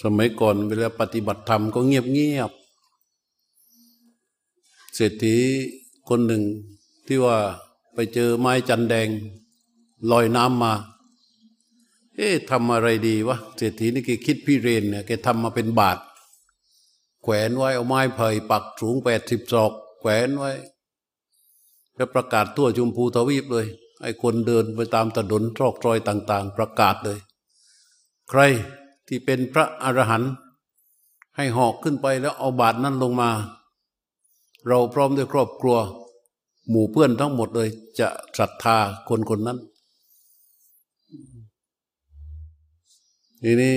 [0.00, 2.50] สมัยก่อนเวลาปฏิบัติธรรมก็เงียบเงียบ
[4.94, 5.36] เศรษฐี
[6.08, 6.42] คนหนึ่ง
[7.06, 7.38] ที่ว่า
[7.94, 9.08] ไปเจอไม้จันแดง
[10.10, 10.74] ลอยน้ำมา
[12.16, 15.98] เอ๊ะทำอะไรดีวะเศรษฐีนี่แกคิดพี่เรนเนี่ยแกทำมาเป็นบาท
[17.22, 20.50] แขวนไว้เอาไม้ไผ่ปักสูงแปดสิบศอกแขวนไว้
[21.96, 23.66] แล้วประกาศทั่วชุมพูทวีปเลย
[24.02, 27.18] ไอ้คนเดินไปตามถนนตรอกซอยต่าง ๆ ประกาศเลย
[28.30, 28.40] ใคร
[29.14, 30.32] ที่เป็นพระอรหันต์
[31.36, 33.30] ให้หอกขึ้นไปแล้วเอาบาทนั้นลงมา
[34.68, 35.76] เราพร้อมด้วยครอบครัว
[36.68, 37.68] หมู่เพื่อนทั้งหมดเลย
[38.00, 38.08] จะ
[38.38, 38.76] ศรัทธา
[39.08, 39.58] คนคนนั้น
[43.42, 43.74] ทีนี้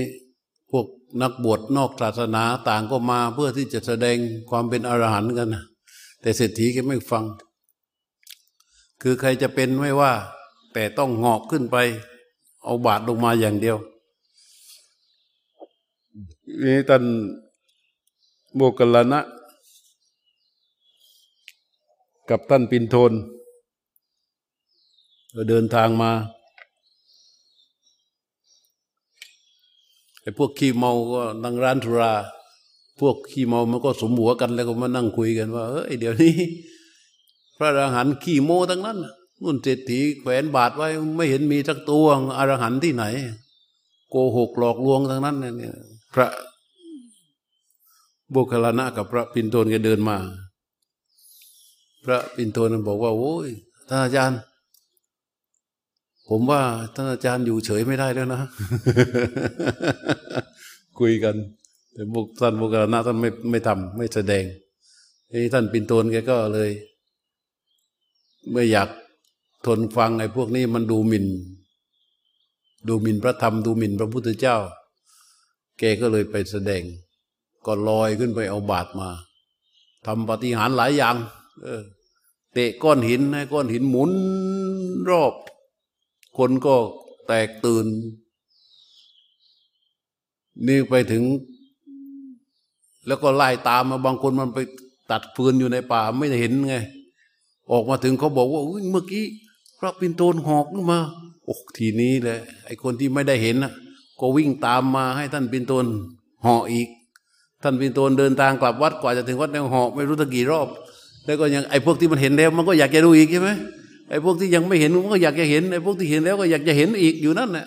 [0.72, 0.86] พวก
[1.22, 4.18] นักบวชนอกศาสนาต่างก็มาเพื่อที่จะแสดง
[4.50, 5.64] ความเป็นอรหันต์กันนะ
[6.22, 7.24] แต่เศรษฐีแกไม่ฟัง
[9.02, 10.12] คือใครจะเป็นไม่ว่า
[10.74, 11.78] แต่ต้องหอกขึ้นไป
[12.64, 13.80] เอาบาทลงมาอย่างเดียว
[16.64, 17.04] นี่ท่าน
[18.56, 19.20] โบกลนะ
[22.30, 23.12] กับท่านปินโทน
[25.50, 26.12] เดินทางมา
[30.22, 32.14] ไอ้พวกขี้เมาก็นั่งร้านธุรา
[33.00, 36.36] พวกขี้เมามันก็สมหัวกันแล้วก็มานั่งคุยกันว่าเอ้ยเดี๋ยวนี้
[37.58, 38.98] พระอรหันต์ขี้โมทั้งนั้น
[39.42, 40.88] นุ่นเศรษฐีแขวนบาทไว้
[41.18, 42.06] ไม่เห็นมีสักตัว
[42.38, 43.06] อรหันต์ที่ไหน
[44.10, 45.78] โกหกหลอกลวงทั้งนั้นเนี่ย
[46.16, 46.30] พระ
[48.36, 50.18] บุคลานะกับพระปินโตนก็เดินมา
[52.04, 53.50] พระปินโตนบอกว่าโอ้ย
[53.90, 54.40] ท่านอาจารย์
[56.30, 56.62] ผมว่า
[56.94, 58.42] ท่านอาจารย์อยู่เฉยไม่ได้แล้วนะ
[61.00, 61.36] คุยกัน
[61.94, 64.44] แต่บุคท่านบุคลานะท่านไม่ไม่ทำไม่แสดง
[65.32, 66.70] นี่ท่านปินโตนแกก็เลย
[68.52, 68.90] ไม่อยาก
[69.66, 71.26] ทนฟังไอ้พวกนี้มันดูหมิน่น
[72.88, 74.58] ดูหมิ่นพระธรรมดูหมิ่นพระพุทธเจ้า
[75.80, 76.84] แกก็เลยไปแสดง
[77.66, 79.10] ก็ลอยขึ้นไปเอาบาทมา
[80.06, 81.16] ทำปฏิหารหลายอย่าง
[81.64, 81.84] เออ
[82.54, 84.12] เตะก้อนหินให้ก้อนหินหมุน
[85.10, 85.34] รอบ
[86.38, 86.76] คนก็
[87.28, 87.86] แตกตื่น
[90.68, 91.24] นี่ไปถึง
[93.08, 94.60] แล้วก็ไล่ตามมาบางคนมันไป
[95.12, 96.76] ตัดฟืนอยู่ในป่าไม่เห็นไง
[97.72, 98.62] ออกมาถึงเขาบอกว่า
[98.92, 99.26] เมื่อกี้
[99.80, 101.00] พระปินโตนหอกมา
[101.46, 103.72] โอ้ทีนี้แหละไอ้คนที่ไม่ได้เห็นนะ
[104.20, 105.86] ก็วิ่งตามมาให้ท่านปินโตน
[106.46, 106.88] ห่ออีก
[107.64, 110.68] ท่านปินโตนเดินทางกลับวัดกว่าจะถึงวัดในห่อไม่รู้ตะกี่รอบ
[111.26, 113.50] แล้วก็ยังไอ้พวกที่มันเห็นแล้ว มันก็อยากจะดูอีกใช่ไหม
[114.10, 117.66] ไอ้พวกที่ยังไม่เห็นมันก็อยากจะเห็นไอ้พวกที่เห็นแล้วก็อยากจะเห็นอีกอยู่นั่นแหละ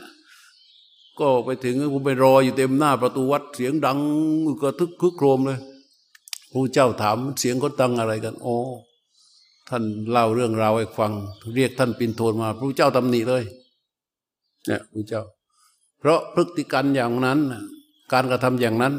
[1.18, 3.98] ก็ไปถึงผมไปรออยู่เต็มหน้าประตูวัดเสียงดัง
[4.62, 5.58] ก็ทึกคึกโครมเลย
[6.52, 8.56] พระเจ้าถามเสียงเขาดังอะไรกัน โอ๋อ
[9.68, 11.12] ท่านเล่าเรื่องราวให้ฟัง
[11.54, 13.42] เรียกท่านปินโทนมาพระเจ้าตำหนิเลย
[14.66, 15.22] เนี่ยพระเจ้า
[15.98, 17.38] เพราะพฤติกรรมอย่างนั้น
[18.12, 18.94] การกระทำอย่างนั้น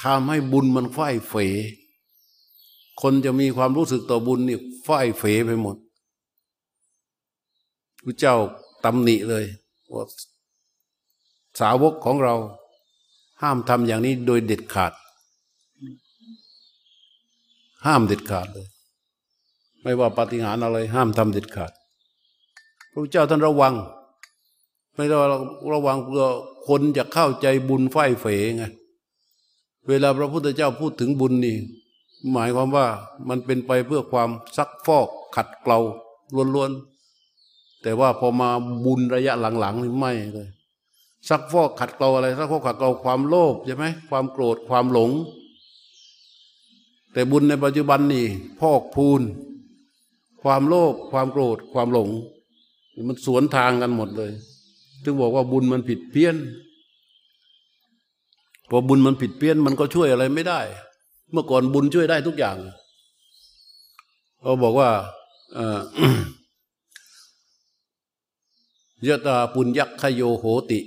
[0.00, 1.34] ทำให้บุญมันฝ้ายเฝ
[3.00, 5.76] คนจะมีความรู้สึกต่อบุญนี่ฝ้ายเฝไปหมด
[8.04, 8.36] พระเจ้า
[8.84, 9.44] ตำหนิเลย
[9.92, 10.04] ว่า
[11.60, 12.34] สาวกของเรา
[13.42, 14.92] ห้ามทำอย่างนี้โดยเด็ดขาด
[17.86, 18.68] ห้ามเด็ดขาดเลย
[19.82, 21.72] ไม่ว่าปฏิหารอะไร ห้ามทำเด็ดขาด
[22.92, 23.74] พระเจ้าท่านระวัง
[24.98, 25.20] ไม่ต้อง
[25.72, 26.24] ระวังเพื่อ
[26.68, 28.26] คนจะเข้าใจบุญไฟเฝ
[28.56, 28.64] ไง
[29.88, 31.56] เวลาพระพุทธเจ้าพูดถึงบุญนี่
[32.32, 32.86] หมายความว่า
[33.28, 35.78] มันเป็นไปเพื่อความซักฟอกขัดเกลา
[36.54, 38.50] ล้วนๆแต่ว่าพอมา
[38.84, 40.48] บุญระยะหลังๆนี่ไม่เลย
[41.28, 45.10] ซักฟอกขัดเกลาอะไรซักฟอกขัดเกลาความโลภใช่ไหมความโกรธความหลง
[47.12, 48.26] แต่บุญในปัจจุบันนี่
[48.60, 49.22] พอกพูน
[50.42, 52.08] ความโลภความโกรธความหลง
[53.08, 54.32] มันสวนทางกันหมดเลย
[55.02, 56.36] ถึงบอกว่าบุญมันผิดเพี้ยน
[58.70, 60.60] พอบุญมันผิดเพี้ยนมันก็ช่วยอะไรไม่ได้
[61.32, 62.56] เมื่อก่อนบุญช่วยได้ทุกอย่าง
[64.40, 64.90] เขาบอกว่า
[69.06, 70.80] ยะตาปุญยักขโยโหติ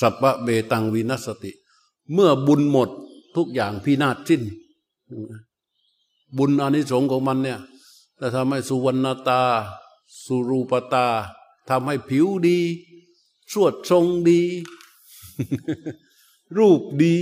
[0.00, 1.52] สัพพะเบตังวินัสติ
[2.12, 2.88] เมื่อบุญหมด
[3.36, 4.42] ทุกอย่างพินาศสิ้น
[6.38, 7.58] บุญอนิสงส์ของมันเนี่ย
[8.18, 9.40] จะทำให้สุวรรณตา
[10.24, 11.06] สุรูปตา
[11.68, 12.58] ทำให้ผิวดี
[13.52, 14.40] สวดทรงดี
[16.58, 17.16] รูปดี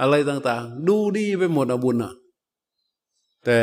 [0.00, 2.14] อะไรต่าง ๆ ดูดีไปหมดอบุญอะ
[3.44, 3.58] แต่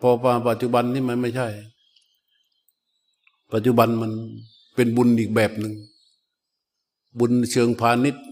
[0.00, 1.48] พอมาปัจจุบันนี่มันไม่ใช่
[3.52, 4.12] ปัจจุบันมัน
[4.74, 5.74] เป็นบุญอีกแบบหนึ่ง
[7.18, 8.24] บุญเชิงพาณิชย์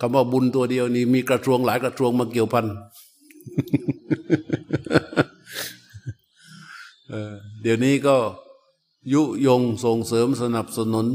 [0.00, 2.66] คำว่าบุญตัวเดียวนี่มีกระทรวงหลายกระทรวงมาเกี่ยวพัน
[7.62, 8.16] เดี๋ยวนี้ก็
[9.12, 11.06] ยุยงส่งเสริมสนับสนุน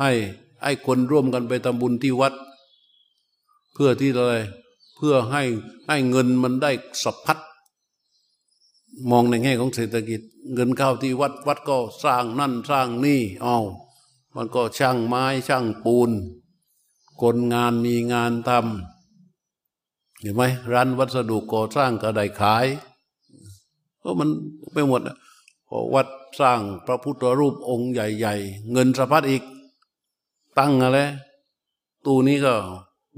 [0.00, 0.10] ให้
[0.62, 2.34] ให้คนร่วมกันไปทำบุญที่วัด
[3.74, 4.34] เพื่อที่อะไร
[4.96, 5.42] เพื่อให้
[5.88, 6.70] ให้เงินมันได้
[7.04, 7.38] สัพพัด
[9.10, 10.20] มองในแง่ของเศรษฐกิจ
[10.54, 13.58] เงินเข้าที่วัดวัดก็สร้างนั่นสร้างนี่เอา
[14.36, 16.10] มันก็ช่างไม้ช่างปูน
[17.20, 20.42] คนงานมีงานทำเห็นไหม
[20.72, 22.66] ร้านวัสดุก่อสร้างก็ได้ขาย
[24.04, 24.28] ก็มัน
[24.74, 25.16] ไปหมดอะ
[25.94, 26.08] วัด
[26.40, 29.42] สร้างพระพุทธรูปองค์ใหญ่ ๆ เงินสะพัดอีก
[30.58, 30.98] ตั้งอะไร
[32.04, 32.54] ตู้นี้ก็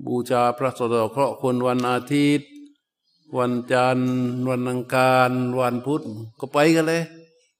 [0.06, 2.50] บูชาพระสดเคราะห์คนวันอาทิตย์
[3.38, 4.12] วันจันทร์
[4.48, 5.30] วันอังคาร
[5.60, 6.02] วันพุธ
[6.40, 7.02] ก็ไปกันเลย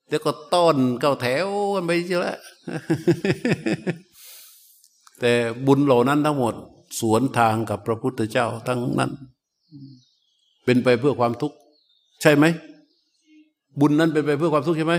[0.09, 2.39] แล้วก็ต้อนเก้าแถวกันไปเยอะ
[5.21, 5.33] แต่
[5.67, 6.55] บุญเหล่านั้นทั้งหมด
[7.01, 9.11] สวนทางกับพระพุทธเจ้าทั้งนั้น
[10.65, 11.57] เป็นไปเพื่อความทุกข์
[12.23, 12.45] ใช่ไหม
[13.81, 14.97] บุญนั้นเป็นไปเพื่อความทุกข์ใช่ไหม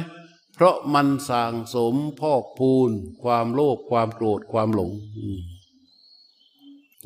[0.55, 2.91] เพราะมันสั่งสมพอกพูน
[3.23, 4.91] ความโลภความโกรธความหลง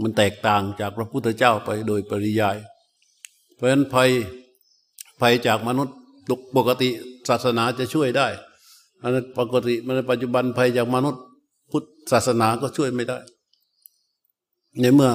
[0.01, 2.57] มันแตกต่างจากพระพุทธเจ้าไปโดยปริยาย
[3.56, 4.09] เพราะฉะนั้นภัย
[5.21, 5.95] ภัยจากมนุษย์
[6.56, 6.89] ปกติ
[7.29, 8.27] ศาสนาจะช่วยได้
[9.01, 11.24] อันนั้นปกติในปัจจุบันภัยจากมนุษย์
[11.71, 13.17] พุทธศาสนาก็ช่วยไม่ได้
[14.79, 15.12] ในเมื่อ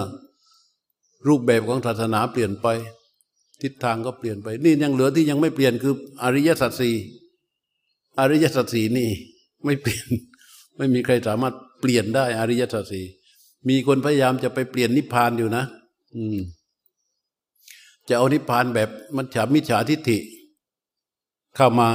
[1.29, 2.67] รูปแบบของศาสนาเปลี่ยนไป
[3.63, 6.95] ทิศทางก็เปลี่ยนไป นี่ยังเหลือที่ยังไม่เปลี่ยนคือ อริยสัจสี่
[8.21, 9.09] อริยสัจสี่นี่
[9.65, 10.07] ไม่เปลี่ยน
[10.77, 13.07] ไม่มีใครสามารถเปลี่ยนได้ อริยสัจสี่
[13.69, 15.65] มีคนพยายามจะไปเปลี่ยนนิพพานอยู่นะ
[16.17, 16.39] อืม
[18.09, 20.19] จะเอานิพพานแบบมันฉามิจฉาทิฏฐิ
[21.57, 21.89] เข้ามา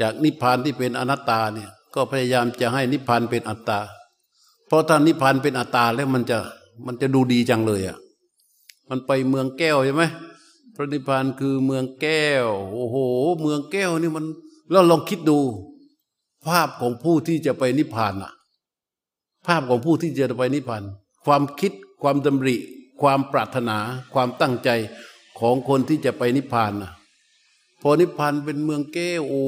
[0.00, 3.80] จากนิพพานที่เป็นอนัตตาเนี่ย ก็พยายามจะให้นิพพานเป็นอัตตา
[4.66, 6.38] เพราะถ้านิพพานเป็นอัตตาแล้วมันจะ
[6.86, 7.96] มันจะดูดีจังเลยอะ่ะ
[8.88, 10.04] มันไปเมืองแก้วใช่ไหม
[10.74, 12.96] พระนิพพานคือเมืองแก้ว โอ้โห
[13.40, 14.24] เมืองแก้วนี่มัน
[14.70, 15.38] แล้วลองคิดดู
[16.46, 18.32] ภาพของผู้ที่จะไปนิพพานอะ
[19.46, 20.82] ภาพของผู้ที่จะไปนิพพาน
[21.24, 21.72] ความคิด
[22.02, 22.56] ความดำริ
[23.00, 23.78] ความปรารถนา
[24.12, 24.70] ความตั้งใจ
[25.38, 26.92] ของคนที่จะไปนิพพานนะ
[27.80, 29.46] พอนิพพานเป็นเมืองแก้ว โอ้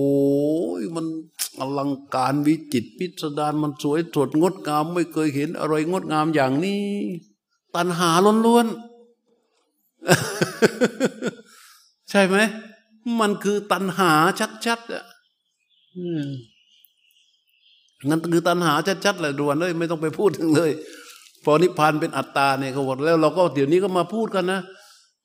[0.80, 1.06] ยมัน
[1.58, 6.84] อลังการวิจิตพิสดารมันสวยสดงดงาม ไม่เคยเห็นอะไรงดงามอย่างนี้
[7.74, 8.10] ตันหา
[8.46, 8.95] ล้วนๆ
[12.10, 12.36] ใช่ไหม
[13.20, 14.12] มันคือตันหา
[14.66, 15.04] ชัดๆอะ
[18.08, 18.72] นั่นคือตันหา
[19.04, 20.70] ชัดๆเลยด่วนเลย ไม่ต้องไปพูดถึงเลย
[21.44, 24.60] พอนิพพานเป็นอัตตาเนี่ยเขาบอกแล้วเราก็เดี๋ยวนี้ก็มาพูดกันนะ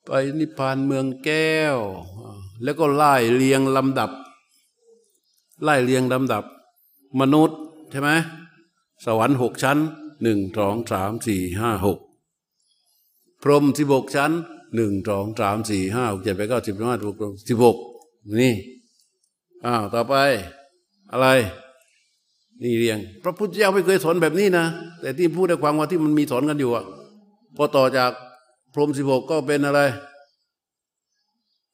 [0.06, 1.78] ไปนิพพานเมืองแก้ว
[2.64, 4.12] แล้วก็ไล่เรียงลำดับ
[5.64, 6.44] ไล่เรียงลำดับ
[7.20, 7.60] มนุษย์
[7.92, 8.10] ใช่ไหม
[9.06, 9.78] สวรรค์หกชั้น
[10.24, 12.00] หนึ่งสองสามสี่ห้าหก
[13.42, 14.32] พรหมสิบหกชั้น
[14.76, 17.18] หนึ่งสองสามสี่ห้าหกเจ็ดแปดเก้าสิบห้าสิบหก
[17.50, 17.76] สิบหก
[18.42, 18.54] นี่
[19.66, 20.16] อ้าวต่อไป
[21.12, 21.28] อะไร
[22.64, 24.66] นี่เรียง พระพุทธเจ้าไม่เคยสอนแบบนี้นะ
[25.02, 26.86] แต่ที่พูดในความว่าที่มันมีสอนกันอยู่อะ
[27.56, 28.12] พอต่อจาก
[28.74, 29.82] พรมสิบหกก็เป็นอะไร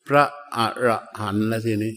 [0.07, 0.23] พระ
[0.55, 0.88] อร
[1.19, 1.93] หันต์แล้วทีนี้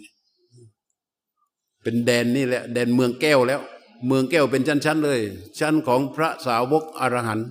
[1.82, 3.60] เป็นแดนนี่แหละ แดนเมืองแก้วแล้ว
[4.06, 5.20] เมืองแก้วเป็นชั้นๆเลย
[5.58, 7.46] ชั้นของพระสาวกอรหันต์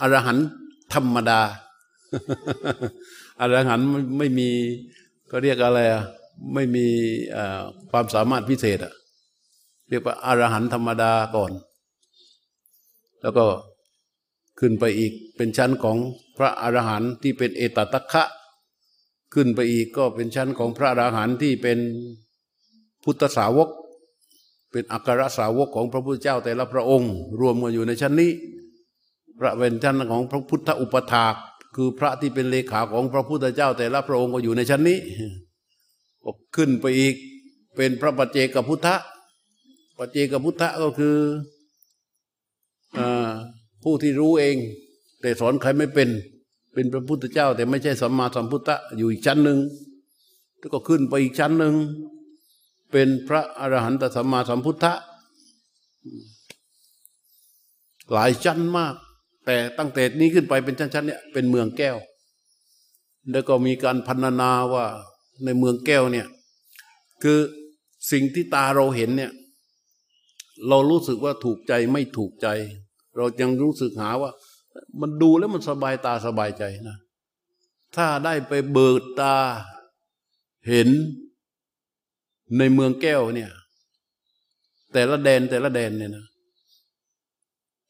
[0.00, 0.46] อรหันต์
[0.94, 1.40] ธรรมดา
[3.40, 3.86] อรหันต์
[4.18, 4.48] ไม่มี
[5.30, 6.04] ก็เรียกอะไรอะ
[6.54, 6.86] ไม่มี
[7.90, 8.92] ความสามารถพิเศษอะ
[9.88, 11.52] เรียกว่าอารหันธรรมดาก่อน
[13.22, 13.46] แล้วก็
[14.60, 15.96] ขึ้นไปอีกเป็นชั้นของ
[16.36, 18.24] พระอรหันต์ที่เป็นเอตตัคคะ
[19.34, 21.78] ขึ้นไปอีกก็เป็นชั้นของพระอรหันต์ที่เป็น
[23.04, 23.68] พุทธสาวก
[24.70, 28.30] เป็นอัครสาวกของพระพุทธเจ้าแต่ละพระองค์ รวมกันอยู่ในชั้นนี้
[29.40, 31.34] พระเป็นชั้นของพระพุทธอุปถาก
[31.76, 34.98] คือพระที่เป็นเลขาของพระพุทธเจ้า แต่ละพระองค์ก็อยู่ในชั้นนี้
[36.24, 37.14] ก็ขึ้นไปอีก
[37.76, 38.96] เป็นพระปัจเจกพุทธะ
[39.98, 41.16] ปัจเจกพุทธะก็คือ
[42.98, 43.00] อ
[43.82, 44.56] ผู้ที่รู้เอง
[45.20, 46.08] แต่สอนใครไม่เป็น
[46.72, 49.58] เป็นพระพุทธเจ้า แต่ไม่ใช่สัมมาสัมพุทธะอยู่อีกชั้นหนึ่ง
[50.58, 51.74] แล้วก็ขึ้นไปอีกชั้นหนึ่ง
[52.92, 54.92] เป็นพระอรหันตสัมมาสัมพุทธะ
[58.12, 58.94] หลายชั้นมาก
[59.50, 61.96] แต่ตั้งแต่นี้ขึ้นไปเป็นชั้นๆเนี่ยเป็นเมืองแก้ว
[63.32, 64.86] แล้วก็มีการพันนาว่า
[65.44, 66.26] ในเมืองแก้วเนี่ย
[67.22, 67.38] คือ
[68.12, 69.32] สิ่งที่ตาเราเห็นเนี่ย
[70.68, 72.48] เรารู้สึกว่าถูกใจไม่ถูกใจ
[73.16, 74.30] เรายังรู้สึกหาว่า
[75.00, 76.96] มันดูแล้วมันสบายตาสบายใจนะ
[77.96, 79.36] ถ้าได้ไปเบิดตา
[80.68, 80.88] เห็น
[82.58, 83.50] ในเมืองแก้วเนี่ย
[84.92, 86.26] แต่ละแดนแต่ละแดนเนี่ยนะ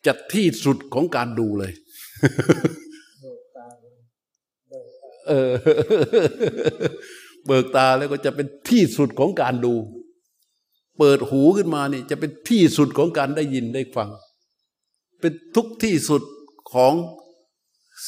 [0.06, 1.72] จัดที่สุดของการดูเลย
[5.28, 5.52] เออ
[7.46, 9.74] เบิกตาแล้วก็จะเป็นที่สุดของการดู
[10.98, 14.08] เปิดหูขึ้นมานี่ จะเป็นที่สุดของการได้ยินได้ฟัง
[15.20, 16.22] เป็นทุกที่สุด
[16.72, 16.94] ของ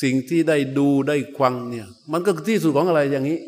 [0.02, 3.38] สิ่งที่ได้ดูได้ฟังเนี่ย มันก็ที่สุดของอะไรอย่างนี้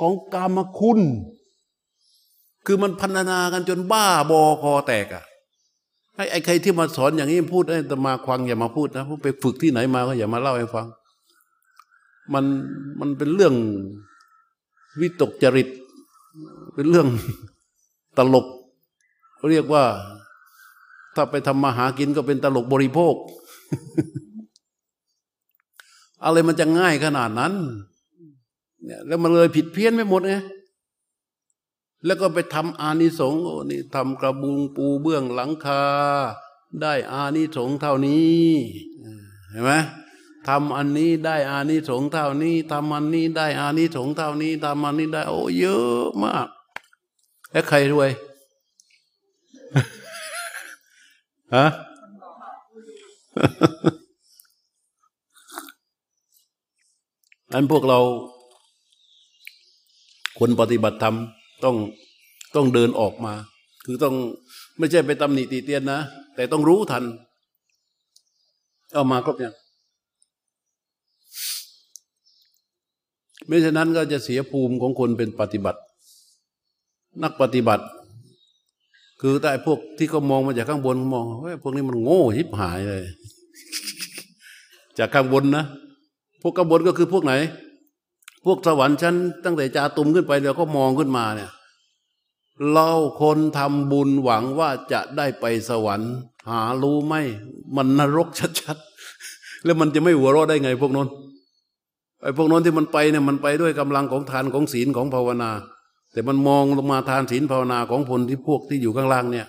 [0.00, 1.00] ของกามคุณ
[2.66, 5.31] คือมันพันนากันจนบ้าบอคอแตกอะ่ะให้
[6.16, 10.86] ไอ้ใครที่มาสอนอย่างนี้พูดให้ตมาควังอย่ามาพูดนะพวกไปฝึกที่ไหนมาก็อย่ามาเล่าให้ฟัง
[12.32, 12.44] มัน
[13.00, 13.54] มันเป็นเรื่อง
[15.00, 15.68] วิตกจริต
[16.74, 17.08] เป็นเรื่อง
[18.18, 18.46] ตลก
[19.50, 19.84] เรียกว่า
[21.14, 23.14] ถ้าไปทำมาหากินก็เป็นตลกบริโภค
[26.24, 27.52] อะไรมันจะง่ายขนาดนั้น
[28.84, 30.34] เนี่ย แล้วมันเลยผิดเพี้ยนไปหมดไง
[32.04, 33.40] แล้วก็ไปทำอานิสงส์
[33.70, 35.82] นี่ทำกระบุงปูเบื้องหลังคา
[36.80, 38.46] ได้อานิสงส์เท่านี้
[39.50, 39.72] เห็นไหม
[40.48, 46.46] ทำอันนี้ได้อานิสงส์เท่านี้ทำอันนี้ได้อานิสงส์เท่านี้ทำอันนี้ได้ โอ้เยอะมาก
[47.50, 48.10] แล้วใครรวย
[51.54, 51.66] ฮะ
[57.54, 57.98] อันพวกเรา
[60.38, 61.16] คนปฏิบัติธรรม
[61.64, 61.76] ต้อง
[62.54, 63.34] ต้องเดินออกมา
[63.84, 64.14] คือต้อง
[64.78, 66.00] ไม่ใช่ไปตำหนิตีเตียนนะ
[66.34, 67.04] แต่ต้องรู้ทัน
[68.92, 69.54] เอามาครบยัง
[73.46, 75.80] ไม่ฉะนั้นก็จะเสียภูมิของคนเป็นปฏิบัติ
[77.22, 77.84] นักปฏิบัติ
[79.20, 83.02] คือแต่พวกที่เขามองมาจากข้างบนมองว่าพวกนี้มันโง่หิบหายเลย
[84.98, 85.64] จากข้างบนนะ
[86.42, 87.32] พวกข้างบนก็คือพวกไหน
[88.44, 91.50] พวกสวรรค์ชั้นตั้งแต่จาตุมขึ้นไปเดี๋ยวก็มองขึ้นมาเนี่ย
[92.72, 96.12] เราคนทำบุญหวังว่าจะได้ไปสวรรค์
[96.48, 97.14] หารู้ไหม
[97.76, 98.28] มันนรก
[98.60, 101.08] ชัดๆ แล้วมันจะไม่หัวเราะได้ไงพวกนั้น
[102.22, 105.50] ไอ้พวกนั้นที่มันไปเนี่ยมันไปด้วยกำลังของทานของศีลของภาวนา
[106.12, 109.46] แต่มันมองลงมาทานศีลภาวนาของผลที่พวกที่อยู่ข้างล่างเนี่ย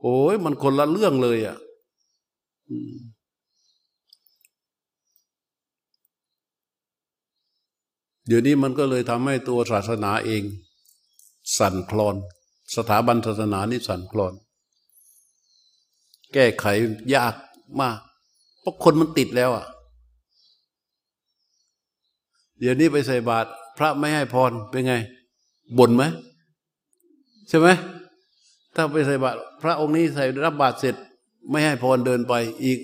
[0.00, 1.56] โอ้ยมันคนละเรื่องเลยอะ
[8.26, 10.42] เดี๋ยวนี้มันก็เลยทำให้ตัวศาสนาเอง
[11.58, 12.16] สั่นคลอน
[12.76, 14.32] สถาบันศาสนานี่สั่นคลอน
[16.32, 16.64] แก้ไข
[17.14, 17.34] ยาก
[17.80, 17.98] มาก
[18.60, 19.66] เพราะคนมันติดแล้วอะ
[22.58, 24.94] เดี๋ยวนี้ไปใส่บาตรพระไม่ให้พรเป็นไง
[25.78, 26.04] บ่นไหม
[27.48, 27.68] ใช่ไหม
[28.74, 30.94] ถ้าไปใส่บาตรพระองค์นี้ใส่รับบาตรเสร็จ
[31.50, 32.78] ไม่ให้พรเดินไป อีก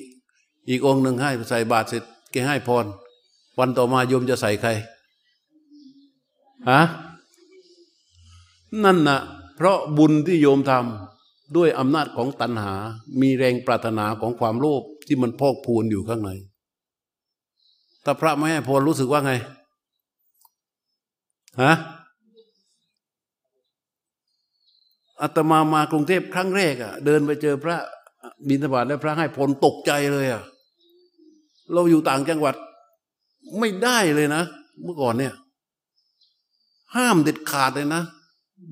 [0.69, 2.85] อีกองค์หนึ่งให้ใส่บาตรเสร็จแกให้พร
[3.59, 4.71] วันต่อมาโยมจะใส่ใคร
[6.69, 6.81] ฮะ
[8.85, 9.19] นั่นนะ
[9.57, 12.75] เพราะบุญที่โยมทำด้วยอำนาจของตัณหา
[13.21, 16.31] มีแรงปรารถนาของความโลภที่มันพอกพูนอยู่ข้างใน
[18.05, 19.33] ถ้าพระไม่ให้พรรู้สึกว่าไง
[21.63, 21.75] ฮะ
[25.23, 27.77] อาตมามากรุงเทพครั้งแรกอะ่ะ เดินไปเจอพระ
[28.49, 30.43] บิณฑบาตแล้วพระให้พรตกใจเลยอะ่ะ
[31.73, 32.55] เราอยู่ต่างจังหวัด
[33.59, 34.43] ไม่ได้เลยนะ
[34.85, 35.35] เมื่อก่อนเนี่ย
[36.97, 38.03] ห้ามเด็ดขาดเลยนะ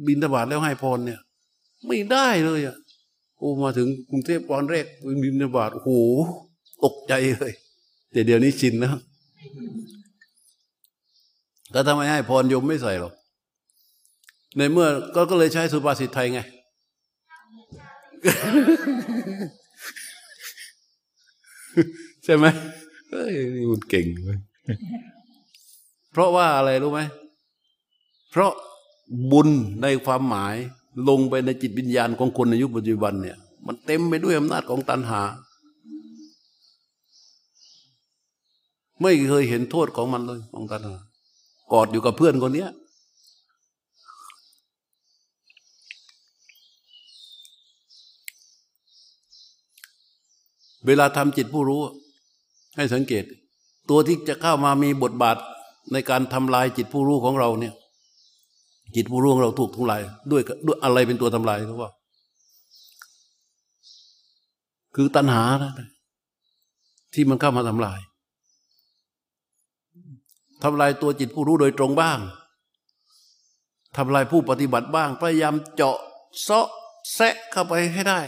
[0.07, 1.21] บินทบาทแล้วให้พรเนี่ย
[1.87, 2.77] ไม่ได้เลยอะ่ะ
[3.39, 4.85] โอ้มาถึงกรุงเทพตอนแรก
[5.23, 5.91] บินทบาทโอ้โห
[6.85, 7.53] ตกใจเลย
[8.13, 8.91] แต่เดี๋ยวนี้ชินนะ
[11.71, 13.13] แต่ทำไมให้พรยมไม่ใส่หรอก
[14.57, 16.41] ในเมื่อก็ก็เลยใช้สุภาษิตไทยไง
[22.25, 22.47] ใช่ไหม
[23.11, 24.39] เฮ้ยนี่คุณเก่งเลย
[26.13, 27.01] เพราะว่าอะไรรู้ไหม
[28.31, 28.53] เพราะ
[29.31, 29.49] บุญ
[29.83, 30.55] ในความหมาย
[31.09, 35.23] ลงไปในจิตวิญญาณของคนในยุคปัจจุบันเนี่ย มันเต็มไปด้วยอำนาจของตัณหา
[39.03, 40.97] ไม่เคยเห็นโทษของมันเลยของตัณหา
[41.73, 42.67] กอดอยู่กับเพื่อนคนนี้
[50.87, 51.83] เวลาทำจิตผู้รู้
[52.77, 53.25] ให้สังเกต
[53.89, 55.37] ตัวที่จะเข้ามามีบทบาท
[55.93, 57.75] ในการทำลายจิตผู้รู้ของเราเนี่ย
[58.95, 61.91] จิตผู้รู้ของเราถูกทำลายด้วยด้วยอะไรเป็นตัวทำลายรู้ว่า
[64.95, 65.73] คือตัณหานะ
[67.15, 67.99] ที่มันเข้ามาทำลาย
[70.63, 72.19] ทำลายตัวจิตผู้รู้โดยตรงบ้าง
[73.97, 75.97] ทำลายผู้ปฏิบัติบ้าง พยายามเจาะ
[76.43, 76.69] เซาะ
[77.15, 78.21] แซะเข้าไปให้ได้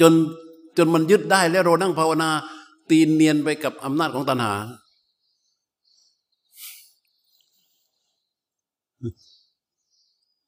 [0.00, 0.12] จน
[0.76, 2.30] จนมันยึดได้แล้วเรานั่งภาวนา
[2.90, 4.54] ตีนเนียนไปกับอำนาจของตัณหา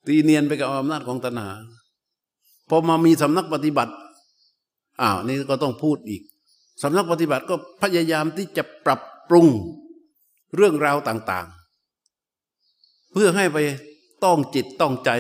[0.07, 1.51] ตีเนียนไปกับอำนาจของตัณหา
[2.69, 3.95] พอมามีสำนักปฏิบัติ
[5.01, 6.23] อ้าวนี่ก็ต้องพูดอีก
[6.83, 9.47] สำนักปฏิบัติก็พยายามที่จะปรับปรุง
[10.57, 11.47] เรื่องราวต่าง
[12.31, 13.59] ๆ เพื่อให้ไป
[14.25, 15.11] ต้องจิตต้องใจ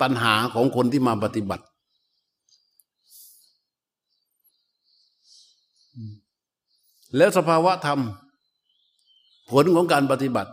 [0.00, 1.64] ตัณหาของคนที่มาปฏิบัติ
[7.16, 8.00] แล้วสภาวะธรรม
[9.50, 10.50] ผลของการปฏิบัติ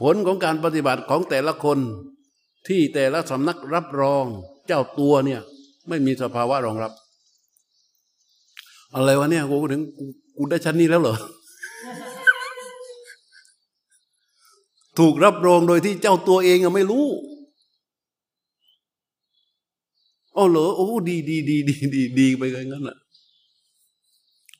[0.00, 1.78] ผลของการปฏิบัติของแต่ละคน
[2.68, 4.24] ที่แต่ละสำนักรับรอง
[4.66, 5.40] เจ้าตัวเนี่ย
[5.88, 6.92] ไม่มีสภาวะรองรับ
[8.94, 9.82] อะไรวะเนี่ยกูถึง
[10.36, 11.16] กูได้ชั้นนี้แล้วเหรอ
[14.98, 17.06] ถูกรับรองโดยที่เจ้าตัวเองไม่รู้
[20.36, 22.96] อ๋อเหรอโอ้ดีดีดีดีดีดีไปกันงั้นอะ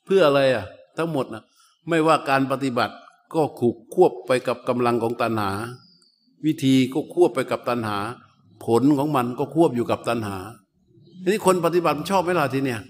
[0.05, 0.65] เพื่ออะไรอะ
[0.97, 1.43] ทั้งหมดนะ
[1.89, 2.95] ไม่ว่าการปฏิบัติ
[3.33, 5.51] ก็ขูกควบไปกับกำลังของตัณหา
[6.45, 7.97] วิธีก็ควบไปกับตัณหา
[8.65, 10.37] ผลของมันก็ควบอยู่กับตัณหา
[11.21, 12.81] ทีนี้คนปฏิบัติชอบไหมล่ะทีเนี้ย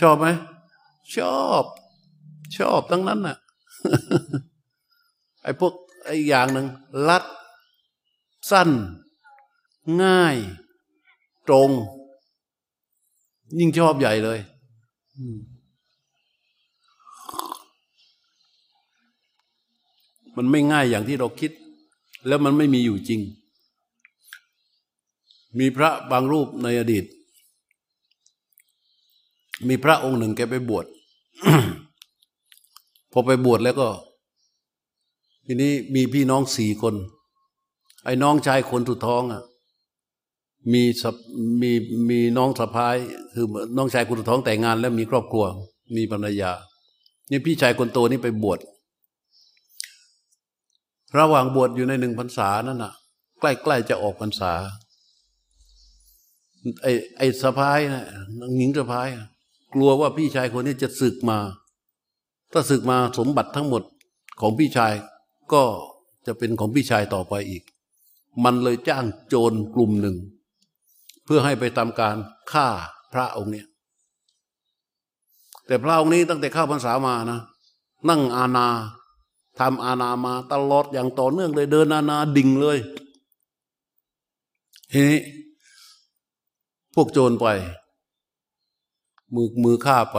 [0.00, 0.26] ชอบไหม
[1.14, 1.64] ชอบ
[2.56, 3.36] ชอบทั้งนั้นน่ะ
[5.42, 5.72] ไอ้พวก
[6.04, 6.66] ไอ้อย่างหนึ่ง
[7.08, 7.24] ลัด
[8.50, 8.70] สั้น
[10.02, 10.36] ง่าย
[11.48, 11.70] ตรง
[13.58, 14.38] ยิ่งชอบใหญ่เลย
[15.16, 15.55] มั
[20.36, 21.50] มันไม่ง่ายอย่างที่เราคิด
[22.26, 23.20] แล้วมันไม่มีอยู่จริง
[25.58, 27.04] มีพระบางรูปในอดีต
[29.68, 30.86] มีพระองค์หนึ่งแกไปบวช
[33.12, 33.88] พอไปบวชแล้วก็
[35.46, 36.94] ทีนี้มีพี่น้องสี่คน
[38.04, 39.42] ไอ้น้องชายคนสุดท้องอะ
[40.72, 40.82] มี
[41.62, 41.70] มี
[42.10, 42.96] มีน้องสะพ้าย
[43.34, 45.44] คือน้องชายคนสุดท้องแต่งงาน แล้วมีครอบครัว
[45.96, 46.52] มีภรรยา
[47.30, 48.58] นี่พี่ชายคนโตนี่ไปบวช
[51.18, 52.92] ระหว่างบวชอยู่ในหนึ่งพรรษานั่นน่ะ
[53.40, 54.52] ใกล้ๆจะออกพรรษา
[56.82, 58.04] ไอ้ไอ้สะพ้ายนะ
[58.40, 59.08] นางหญิงสะพ้าย
[59.74, 61.38] กลัวว่าพี่ชายคนนี้จะศึกมา
[62.52, 63.82] ถ้าศึกมาสมบัติทั้งหมด
[64.40, 64.92] ของพี่ชาย
[65.52, 65.62] ก็
[66.26, 67.62] จะเป็นของพี่ชายต่อไปอีก
[68.44, 70.16] มันเลยจ้างโจรกลุ่มหนึ่ง
[71.24, 72.16] เพื่อให้ไปทำการ
[72.52, 72.66] ฆ่า
[73.12, 73.66] พระองค์เนี่ย
[75.66, 77.40] แต่พระองค์นี้ตั้งแต่เข้าพรรษามานะ
[78.08, 78.66] นั่งอาณา
[79.58, 82.78] ทำอาณามาตลอดอย่างต่อเนื่องเลยเดินอาณาดิ่งเลย
[84.92, 85.20] ทีนี้
[86.94, 87.46] พวกโจรไป
[89.34, 90.18] มือมือฆ่าไป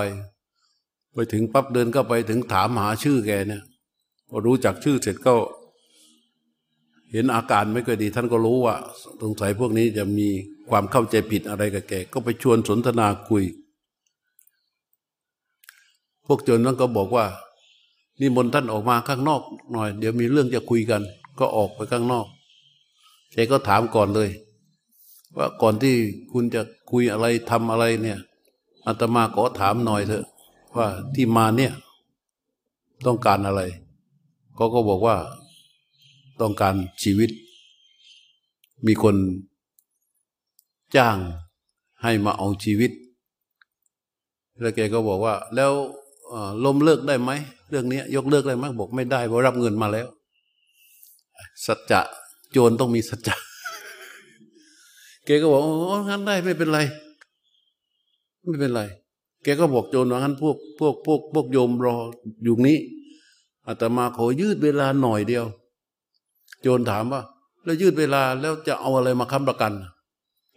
[1.13, 3.63] ไปถึงปั๊บเดินก็ไปถึงถามหาชื่อแกเนี่ย
[4.29, 5.33] พอรู้จักชื่อเสร็จก็
[7.11, 8.75] เห็นอาการไม่ค่อยดี ท่านก็รู้ว่า
[9.21, 10.27] สงสัยพวกนี้จะมี
[10.69, 13.43] ความเข้าใจผิดอะไรกับแก ก็ไปชวนสนทนาคุย
[16.25, 17.25] พวกโจรนั้นก็บอกว่า
[18.19, 21.01] นี่มนท่านออกมาข้างนอกหน่อย เดี๋ยวมีเรื่องจะคุยกัน
[21.39, 22.25] ก็ออกไปข้างนอก
[23.31, 24.29] แกก็ถามก่อนเลย
[25.37, 25.95] ว่าก่อนที่
[26.31, 28.19] คุณจะคุยอะไรทำอะไรเนี่ย
[28.85, 30.25] อาตมาขอถามหน่อยเถอะ
[30.77, 31.73] ว่าที่มาเนี่ย
[33.05, 33.61] ต้องการอะไร
[34.55, 35.15] เขาก็บอกว่า
[36.41, 37.29] ต้องการชีวิต
[38.85, 39.15] มีคน
[40.95, 41.17] จ้าง
[42.01, 42.91] ให้มาเอาชีวิต
[44.59, 45.71] แล้วแกก็บอกว่า แล้ว
[46.63, 47.31] ล้มเลิกได้ไหม
[47.69, 50.07] เรื่องนี้ยกเลิกได้ไหมบอกไม่ได้เพราะรับเงินมาแล้ว
[51.65, 52.01] สัจจะ
[52.51, 53.35] โจรต้องมีสัจจะ
[55.25, 56.79] แกก็บอกโอ้งั้นได้ไม่เป็นไร
[58.45, 58.81] ไม่เป็นไร
[59.43, 61.95] แกก็บอกโจรว่างั้นพวกพวกพวกพวกโยมรอ
[62.43, 62.77] อยู่นี้
[63.67, 65.45] อาตมาขอยืดเวลาหน่อยเดียว
[66.61, 67.21] โจรถามว่า
[67.63, 69.73] แล้วยืดเวลาแล้วจะเอาอะไรมาค้ำประกัน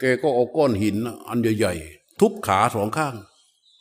[0.01, 0.97] แกก็เอาก้อนหิน
[1.29, 3.15] อันใหญ่ๆทุบขาสองข้าง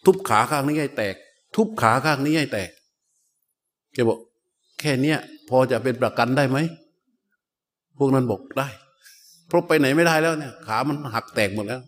[0.06, 1.16] ทุบขาข้างนี้ให้แตก
[1.56, 2.70] ทุบขาข้างนี้ให้แตก
[3.94, 4.20] แกบอก
[4.80, 5.18] แค่เนี้ย
[5.50, 6.58] พอจะเป็นประกันได้ไหม
[7.98, 8.68] พวกนั้นบอกได้
[9.48, 11.82] เพราะไปไหนไม่ได้แล้วเนี่ย ขามันหักแตกหมดแล้ว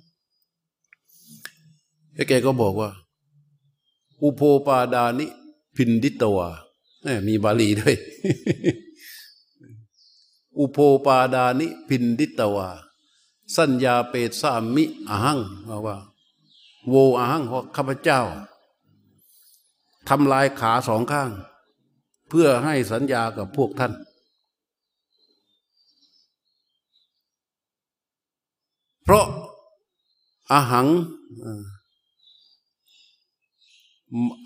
[2.30, 2.90] แกก็บอกว่า
[4.24, 5.26] อุโพปาดานิ
[5.76, 6.50] พินดิตวา
[7.28, 7.96] มีบาลีด้วย
[10.60, 12.68] อุโพปาดานิ พินดิตวา
[13.56, 15.40] สัญญาเปตสามิอหัง
[15.88, 15.98] ว่า
[16.90, 17.44] โวอหัง
[17.76, 18.22] ข้าพเจ้า
[20.10, 21.30] ทำลายขาสองข้าง
[22.34, 23.94] เพื่อให้สัญญากับพวกท่าน
[29.04, 29.26] เพราะ
[30.52, 30.88] อาหัง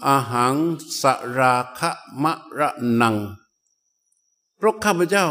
[0.05, 0.55] อาหัง
[1.01, 1.03] ส
[1.39, 1.91] ราคะ
[2.23, 2.69] มะระ
[3.01, 3.15] นัง
[4.55, 5.27] เพราะข้าพเจ้า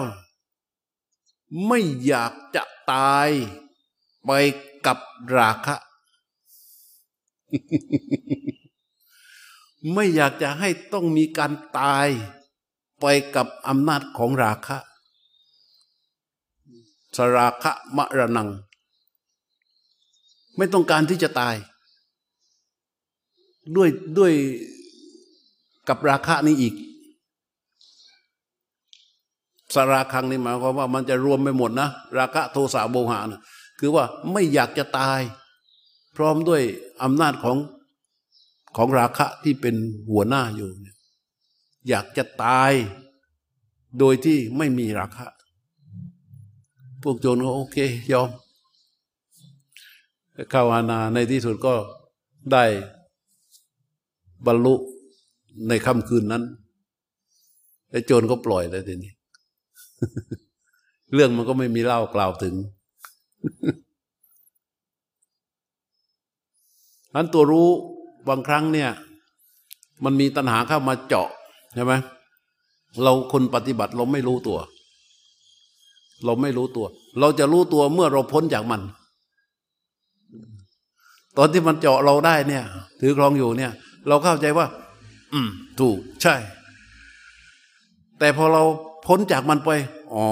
[1.66, 2.62] ไม่อยากจะ
[2.92, 3.28] ตาย
[4.24, 4.30] ไป
[4.86, 4.98] กับ
[5.36, 5.76] ราคะ
[9.92, 12.08] ไม่อยากจะให้ต้องมีการตาย
[13.00, 14.76] ไปกับอำนาจของราคะ
[17.16, 18.48] สราคะมะระนัง
[20.56, 21.54] ไม่ต้องการที่จะตาย
[23.76, 24.32] ด้วยด้วย
[25.88, 26.74] กับราคะนี้อีก
[29.74, 33.40] สราคังนี่หมายความว่ามันจะรวมไปหมดนะ ราคะโทสะโมหะนะ
[33.80, 35.20] คือว่าไม่อยากจะตาย
[36.16, 36.62] พร้อมด้วย
[37.02, 37.56] อำนาจของ
[38.76, 39.74] ของราคะที่เป็น
[40.10, 40.68] หัวหน้าอยู่
[41.88, 42.72] อยากจะตาย
[43.98, 45.26] โดยที่ไม่มีราคะ
[47.02, 47.76] พวกโจรก็โอเค
[48.12, 48.30] ยอม
[50.50, 51.74] เข้าอาณาในที่สุดก็
[52.52, 52.64] ได้
[54.46, 54.74] บรรลุ
[55.68, 56.42] ในค่ำคืนนั้น
[57.90, 59.12] ไอ้โจรก็ปล่อยแล้วทีนี้
[61.14, 62.54] เรื่องมันก็ไม่มีเล่ากล่าวถึง
[67.14, 67.68] นั้นตัวรู้
[68.28, 68.90] บางครั้งเนี่ย
[70.04, 71.28] มันมีตัณหาเข้ามาเจาะ
[71.74, 71.92] ใช่ไหม
[73.02, 74.58] เราคนปฏิบัติเราไม่รู้ตัว
[76.24, 76.86] เราไม่รู้ตัว
[77.20, 78.80] เราจะรู้ตัวเมื่อเราพ้นจากมัน
[81.36, 82.64] ตอนที่มันเจาะเราได้เนี่ย
[83.00, 83.72] ถือครองอยู่เนี่ย
[84.08, 84.66] เราเข้าใจว่า
[85.32, 85.48] อืม
[85.80, 86.34] ถูกใช่
[88.18, 88.62] แต่พอเรา
[89.06, 89.70] พ้นจากมันไป
[90.14, 90.26] อ๋อ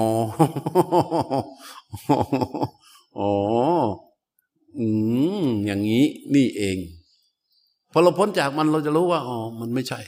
[3.19, 3.31] อ๋อ
[4.79, 4.87] อื
[5.43, 6.77] ม อย่างนี้นี่เอง
[7.91, 9.99] พอเราพ้นจากมันเราจะรู้ว่า อ๋อ มันไม่ใช่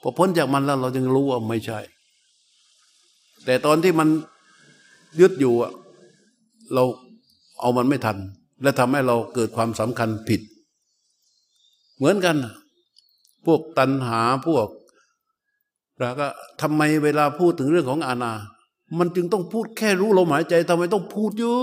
[0.00, 1.78] พอพ้นจากมันแล้วเราจึงรู้ว่าไม่ใช่
[3.44, 4.08] แต่ตอนที่มัน
[5.20, 5.72] ยึดอยู่อะ
[6.74, 6.84] เรา
[7.60, 8.16] เอามันไม่ทัน
[8.62, 10.40] และทำให้เราเกิดความสำคัญผิด
[11.96, 12.36] เหมือนกัน
[13.46, 14.68] พวกตัณหาพวก
[15.98, 16.28] แล้วก็
[16.62, 18.32] ทำไมเวลาพูดถึงเรื่องของอาณา
[18.98, 21.56] มันจึงต้องพูดแค่รู้ลมหายใจทำไมต้องพูดเยอ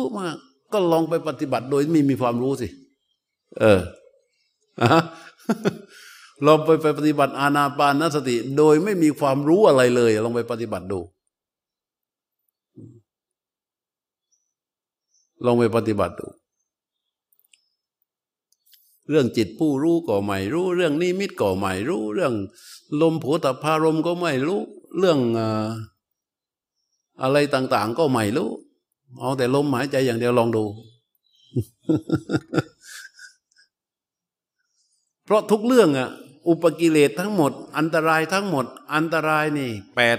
[0.00, 0.36] ะมาก
[0.72, 2.68] ก็ลองไปปฏิบัติโดยไม่มีความรู้สิ
[3.60, 3.80] เออ
[6.46, 11.00] ลองไปไปปฏิบัติอาณาปานสติ โดยไม่มีความรู้อะไรเลย ลองไปปฏิบัติดู
[15.44, 16.26] ลองไปปฏิบัติดู
[19.08, 22.34] เรื่องจิตผู้รู้ก็ไม่รู้ เรื่องนิมิตก็ไม่รู้ เรื่อง
[23.00, 24.60] ลมโผตพารมก็ไม่รู้
[24.98, 25.18] เรื่อง
[27.22, 28.50] อะไรต่าง ๆ ก็ไม่รู้
[29.20, 30.64] เอาแต่ลมหายใจอย่างเดียวลองดู
[35.24, 36.10] เพราะทุกเรื่องอะ
[36.48, 40.18] อุปกิเลสทั้งหมด อันตรายทั้งหมด อันตรายนี่แปด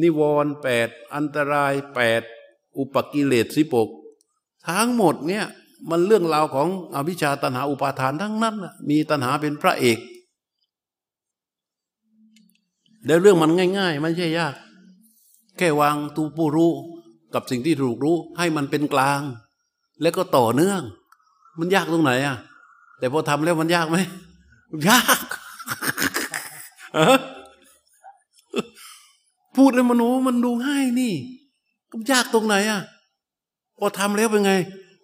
[0.00, 2.22] นิวรณ์แปดอันตรายแปด
[2.78, 3.88] อุปกิเลสสิบก
[4.68, 5.44] ทั้งหมดเนี่ย
[5.90, 8.56] มันเรื่องราวของอวิชชาตันหาอุปาทานทั้งนั้น
[8.88, 9.98] มีตันหาเป็นพระเอก
[13.06, 14.54] แล้วเรื่องมันง่ายๆไม่ใช่ยาก
[15.56, 16.72] แค่วางตูผู้รู้
[17.34, 19.20] กับสิ่งที่ถูกรู้ให้มันเป็นกลาง
[20.02, 20.82] แล้วก็ต่อเนื่อง
[21.58, 22.36] มันยากตรงไหนอะ
[22.98, 23.96] แต่พอทำแล้วมันยากไหม
[24.88, 25.20] ยาก
[29.56, 31.14] พูดแล้วมันโอ้มันดูง่ายนี่
[31.90, 32.80] มันยากตรงไหนอะ
[33.78, 34.52] พอทำแล้วเป็นไง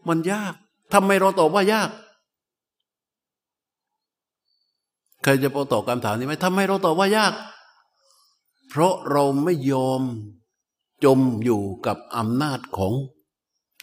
[0.08, 0.54] มันยาก
[0.92, 1.90] ทำไมเราตอบว่ายาก
[5.22, 7.32] ใครจะพอตอบคำถามนี้ไหมทำไมเราตอบว่ายาก
[8.68, 10.02] เพราะเราไม่ยอม
[11.04, 12.92] จมอยู่กับอำนาจของ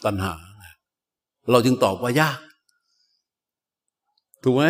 [0.04, 0.34] ตัณหา
[1.50, 2.38] เราจึงตอบว่ายาก
[4.42, 4.64] ถูกไหม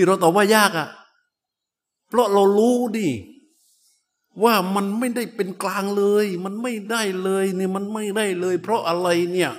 [0.00, 0.88] ที่เราตอบว่ายากอะ่ะ
[2.08, 3.08] เพราะเรารู้ดิ
[4.44, 9.50] ว่ามันไม่ได้เป็นกลางเลย มันไม่ได้เลยเนี่ยมันไม่ได้เลย เพราะอะไรเนี่ย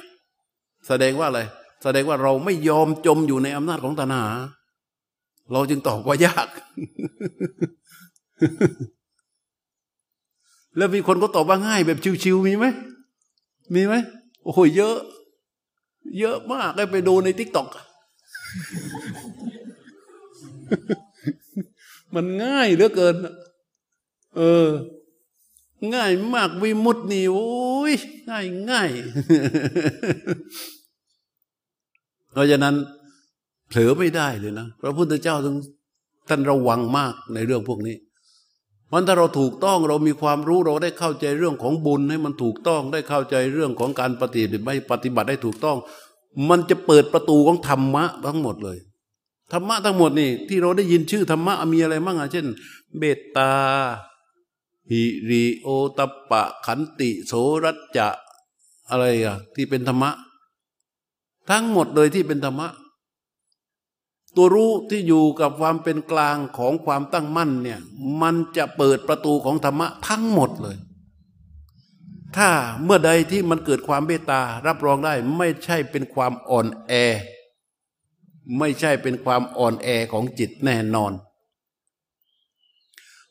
[0.88, 1.42] แสดงว่าอะไร
[1.84, 4.26] แสดงว่าเราไม่ยอมจมอยู่ในอำนาจของตัณหา
[5.52, 6.48] เราจึงตอบว่ายาก
[10.78, 12.66] แล้วมีคนก็ตอบว่าง่าย แบบ chill ๆมีไหม
[13.76, 13.94] มีไหม
[14.44, 14.98] โอ้โหเยอะ
[16.20, 17.68] เยอะมากไปดูใน TikTok
[22.16, 23.16] มันง่ายเหลือเกิน
[24.38, 24.68] เออ
[25.94, 27.52] ง่ายมากวิมุตตินี่โอ้
[27.92, 27.94] ย
[28.30, 28.90] ง่ายง่าย
[32.32, 32.76] เพราะฉะนั้น
[33.68, 35.56] เผลอไม่ได้เลยนะพระพุทธเจ้าต้อง
[36.30, 37.96] ท่านระวังมากในเรื่องพวกนี้
[38.92, 45.78] มันถ้าเราถูกต้องเรามีความรู้เราได้เข้าใจเรื่องของบุญให้มันถูกต้องได้เข้าใจเรื่องของการปฏิบัติไม่ปฏิบัติได้ถูกต้อง
[46.50, 48.78] มันจะเปิดประตูของธรรมะทั้งหมดเลย
[49.52, 52.48] ธรรมะทั้งหมดนี่ที่เราได้ยินชื่อธรรมะมีอะไรบ้างอะเช่น
[52.98, 53.52] เบตตา
[54.90, 57.34] หิริโอตปะ ขันติโส
[57.64, 58.10] รัจจะ
[58.90, 60.12] อะไรอะที่เป็นธรรมะ
[61.50, 62.70] ทั้งหมดเลยที่เป็นธรรมะ
[64.36, 67.80] ตัวรู้ที่อยู่กับความเป็นกลางของความตั้งมั่นเนี่ย
[68.22, 70.78] มันจะเปิดประตูของธรรมะทั้งหมดเลย
[72.38, 72.50] ถ้า
[72.84, 76.94] เมื่อใดที่มันเกิดความเมตตารับรองได้ไม่ใช่เป็นความอ่อนแอ
[78.60, 81.14] ไม่ใช่เป็นความอ่อนแอของจิตแน่นอน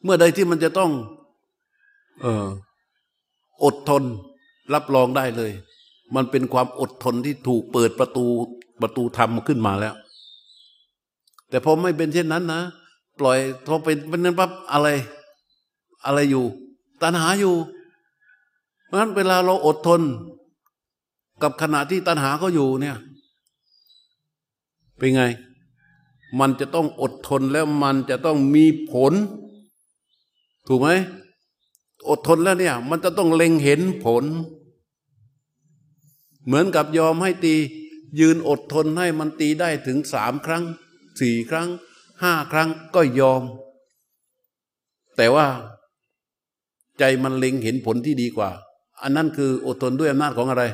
[0.02, 0.90] เมื่อใดที่มันจะต้อง
[2.20, 2.46] เออ
[3.64, 4.02] อดทน
[4.74, 5.52] รับรองได้เลย
[6.14, 8.24] มันเป็นความอดทนที่ถูกเปิดประตู
[8.80, 9.94] ประตูธรรมขึ้นมาแล้ว
[11.48, 12.60] แต่พอไม่เป็นเช่นนั้นนะ
[13.18, 14.88] ปล่อยพอเป็นเป็นนั้นปั๊บอะไร
[16.06, 16.44] อะไรอยู่
[17.02, 17.54] ตัณหาอยู่
[18.84, 20.00] เพราะฉะนั้นเวลาเราอดทน
[21.42, 22.96] กับขณะที่ตัณหาเขาอยู่เนี่ย
[25.00, 25.24] เป็นไง
[26.40, 29.12] มันจะต้องอดทนแล้วมันจะต้องมีผล
[30.66, 30.88] ถูกไหม
[32.08, 34.24] อดทนแล้วเนี่ย มันจะต้องเล็งเห็นผล
[36.46, 37.54] เหมือนกับยอมให้ตี
[38.20, 40.64] ยืนอดทนให้มันตีได้ถึงสามครั้ง
[41.20, 41.68] สี่ครั้ง
[42.22, 43.42] ห้าครั้งก็ยอม
[45.16, 45.46] แต่ว่า
[46.98, 48.50] ใจมันเล็งเห็นผลที่ดีกว่า
[49.02, 50.64] อันนั้นคืออดทนด้วยอำนาจของอะไร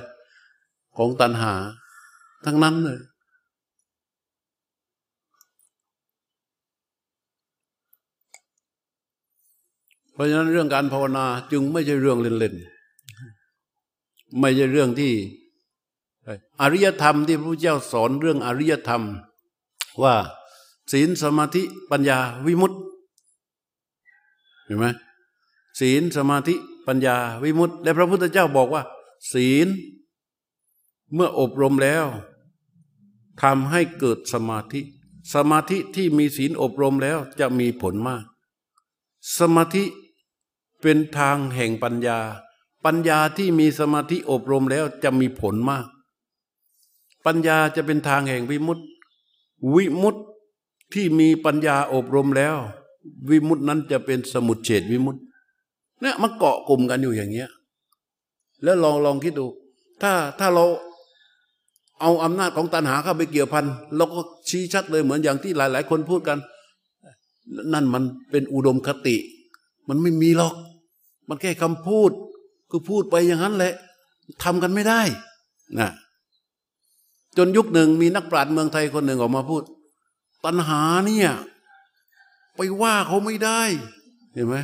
[0.97, 1.53] ของตัณหา
[2.45, 2.99] ทั้งนั้นเลย
[10.17, 15.13] เพราะฉะนั้นเรื่องการภาวนาจึงไม่ใช่เรื่องเล่นๆไม่ใช่เรื่องที่
[16.61, 19.03] อริยธรรมที่พระพุทธเจ้าสอนเรื่องอริยธรรม
[20.03, 20.15] ว่า
[20.93, 22.77] ศีลสมาธิปัญญาวิมุตติ
[24.65, 24.87] เห็นไหม
[25.81, 26.55] ศีลสมาธิ
[26.87, 28.83] ปัญญาวิมุตติ และพระพุทธเจ้าบอกว่า
[29.33, 29.69] ศีล
[31.15, 32.07] เมื่ออบรมแล้ว
[33.43, 34.81] ทำให้เกิดสมาธิ
[35.35, 38.25] สมาธิที่มีศีลอบรมแล้วจะมีผลมาก
[39.39, 39.85] สมาธิ
[40.83, 42.19] เป็นทางแห่งปัญญา
[42.85, 45.87] ปัญญาที่มีสมาธิอบรมแล้วจะมีผลมาก
[47.27, 48.85] ปัญญาจะเป็นทางแห่งวิมุตติ
[49.75, 50.21] วิมุตติ
[50.95, 52.57] ที่มีปัญญาอบรมแล้ว
[53.31, 55.21] วิมุตตินั้นจะเป็นสมุดเฉดวิมุตติ
[56.01, 57.51] เนี่ยมันเกาะกลุ่มกันอยู่อย่างเงี้ย
[58.63, 59.47] แล้วลองลองคิดดู
[60.03, 60.65] ถ้าถ้าเรา
[62.01, 63.65] เอาอำนาจของตัณหาเข้าไปเกี่ยวพัน
[63.97, 66.39] เราก็ชี้ชัดเลยเหมือนอย่างที่หลาย ๆ คนพูดกัน
[67.73, 69.17] นั่นมันเป็นอุดมคติ
[69.89, 70.55] มันไม่มีหรอก
[71.29, 72.11] มันแค่คำพูด
[72.71, 73.75] คือพูดไปอย่างนั้นแหละ
[74.43, 75.01] ทำกันไม่ได้
[75.79, 75.91] นะ
[77.37, 79.63] จนยุคหนึ่งมีนักปราชญ์เมืองไทยคนหนึ่งออกมาพูด
[80.45, 81.31] ตัณหาเนี่ย
[82.57, 83.63] ไปว่าเขาไม่ได้
[84.35, 84.57] เห็นไหม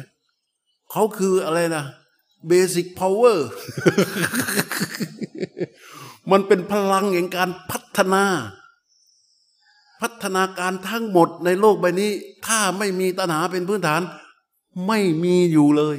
[0.90, 1.84] เขาคืออะไรนะ
[2.48, 3.48] เบสิกพาวเวอร์
[6.30, 8.24] มันเป็นพลังแห่งการพัฒนา
[10.00, 12.10] พัฒนาการทั้งหมดในโลกใบนี้
[12.46, 14.00] ถ้าไม่มีตัณหาเป็นพื้นฐาน
[14.86, 15.96] ไม่มีอยู่เลย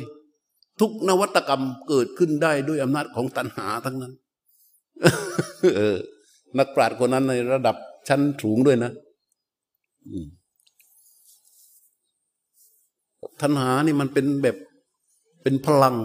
[0.79, 4.13] ทุกนวัตกรรมเกิดขึ้นได้ด้วยอำนาจของตัณหาทั้งนั้น
[6.57, 7.75] นักปราชญ์คนนั้นในระดับ
[8.07, 8.91] ชั้นสูงด้วยนะ
[13.41, 14.57] ตัณหานี่มันเป็นแบบ
[15.43, 15.95] เป็นพลัง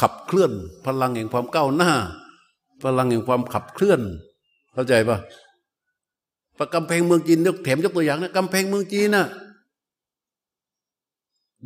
[0.00, 0.52] ขับเคลื่อน
[0.86, 1.92] พลังแห่งความก้าวหน้า
[2.84, 4.00] พลังแห่งความขับเคลื่อน
[4.72, 5.18] เข้าใจปะ
[6.58, 9.26] ประกำแพงเมืองจีนยกแถมยกตัวอย่างนะกำแพงเมืองจีนน่ะ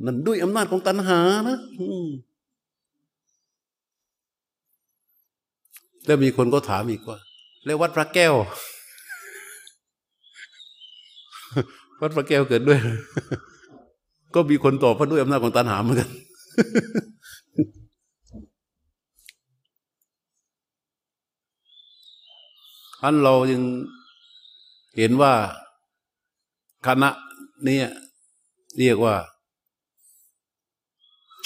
[0.04, 1.58] นั่นด้วยอำนาจของตัณหานะ
[6.06, 7.18] แล้วมีคนก็ถามอีกว่า
[7.64, 8.34] แล้ววัดพระแก้ว
[12.00, 12.78] วัดพระแก้วเกิดด้วย
[14.34, 16.10] ก็มีคนตอบว่าด้วยอำนาจของตัณหาเหมือนกัน
[23.02, 23.62] อันเรายัง
[24.96, 25.32] เห็นว่า
[26.86, 27.10] คณะ
[27.68, 27.78] นี้
[28.78, 29.14] เรียกว่า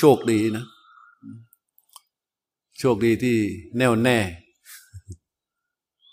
[0.03, 0.65] โชคดีนะ
[2.79, 3.37] โชคดีที่
[3.79, 4.19] แน่วแน่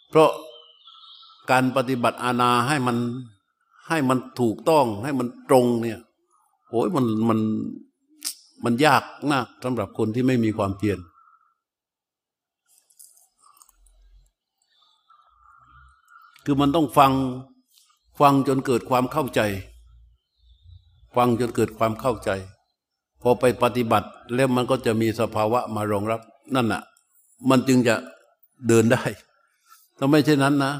[0.09, 0.31] เพราะ
[1.51, 2.97] การปฏิบัติอาณาให้มัน
[3.87, 5.99] ให้มันถูกต้องให้มันตรงเนี่ย
[6.69, 7.39] โอ้ยมันมัน
[8.63, 10.99] มันยากมากสำหรับคนที่ไม่มีความเพียร
[16.45, 17.11] คือมันต้องฟัง
[18.19, 19.41] ฟังจนเกิดความเข้าใจ
[21.15, 22.31] ฟังจนเกิดความเข้าใจ
[23.21, 26.21] พอไปปฏิบัติแล้วมันก็จะมีสภาวะมารองรับ
[26.55, 26.81] นั่นน่ะ
[27.49, 27.95] มันจึงจะ
[28.67, 29.03] เดินได้
[29.97, 30.73] ถ้าไม่เช่นนั้นนะ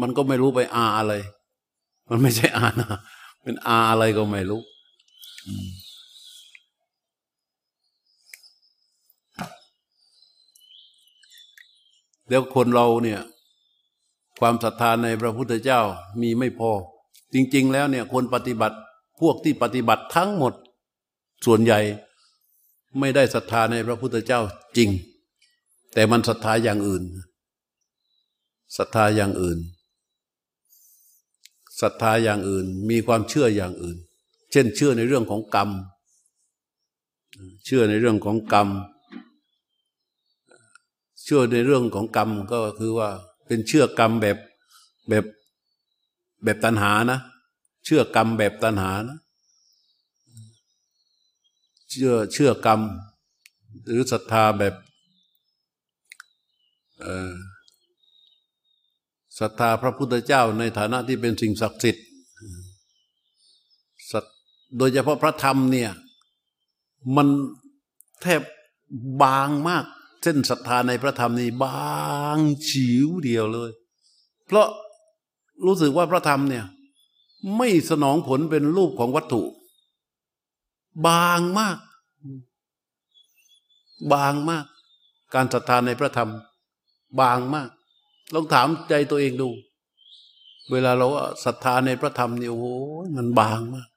[0.00, 1.12] มันก็ไม่รู้ไปอาอะไร
[2.08, 2.88] มันไม่ใช่อานะ
[3.42, 4.60] เป็นอาอะไรก็ไม่รู้
[12.28, 13.20] แล้วคนเราเนี่ย
[14.40, 15.80] ความศรัทธาในพระพุทธเจ้า
[16.20, 16.70] มีไม่พอ
[17.32, 18.76] จริง ๆ แล้วเนี่ย คนปฏิบัติ
[19.20, 20.52] พวกที่ปฏิบัติทั้งหมด
[21.44, 21.80] ส่วนใหญ่
[23.00, 24.40] ไม่ได้ศรัทธาในพระพุทธเจ้า
[24.76, 24.90] จริง
[25.94, 27.04] แต่มันศรัทธาอย่างอื่น
[28.76, 29.58] ศรัทธาอย่างอื่น
[31.80, 33.96] ศรัทธาอย่างอื่นมีความเชื่ออย่างอื่น
[34.50, 35.70] เช่นเชื่อในเรื่องของกรรม
[37.64, 38.68] เชื่อในเรื่องของกรรม
[41.24, 43.08] เชื่อในเรื่องของกรรมก็คือว่า
[43.46, 44.38] เป็นเชื่อกรรมแบบ
[45.08, 45.24] แบบ
[46.44, 47.18] แบบตัณหานะ
[47.84, 49.18] เชื่อกรรมแบบตัณหานะ
[51.96, 52.80] เชื่อเชื่อกรรม
[53.86, 54.74] หรือศรัทธาแบบ
[59.38, 62.04] ศรัทธาพระพุทธเจ้าในฐานะที่เป็นสิ่งศักดิ์สิทธิ์
[64.78, 65.90] โดยเฉพาะพระธรรมเนี่ย
[67.16, 67.28] มัน
[68.22, 68.42] แทบ
[69.22, 69.84] บางมาก
[70.22, 71.96] เส้นศรัทธาในพระธรรมนี่บา
[72.36, 73.70] งฉิวเดียวเลย
[74.46, 74.68] เพราะ
[75.64, 76.64] รู้สึกว่าพระธรรมเนี่ย
[77.56, 79.42] ไม่สนองผลเป็นรูปของวัตถุ
[81.06, 81.76] บางมาก
[84.12, 84.64] บางมาก
[85.34, 86.30] การศรัทธาในพระธรรม
[87.20, 87.68] บางมาก
[88.34, 89.48] ลองถามใจตัวเองดู
[90.72, 91.06] เวลาเรา
[91.44, 92.66] ศรัทธาในพระธรรมเนี่ยโอ้โห
[93.16, 93.88] มันบางมาก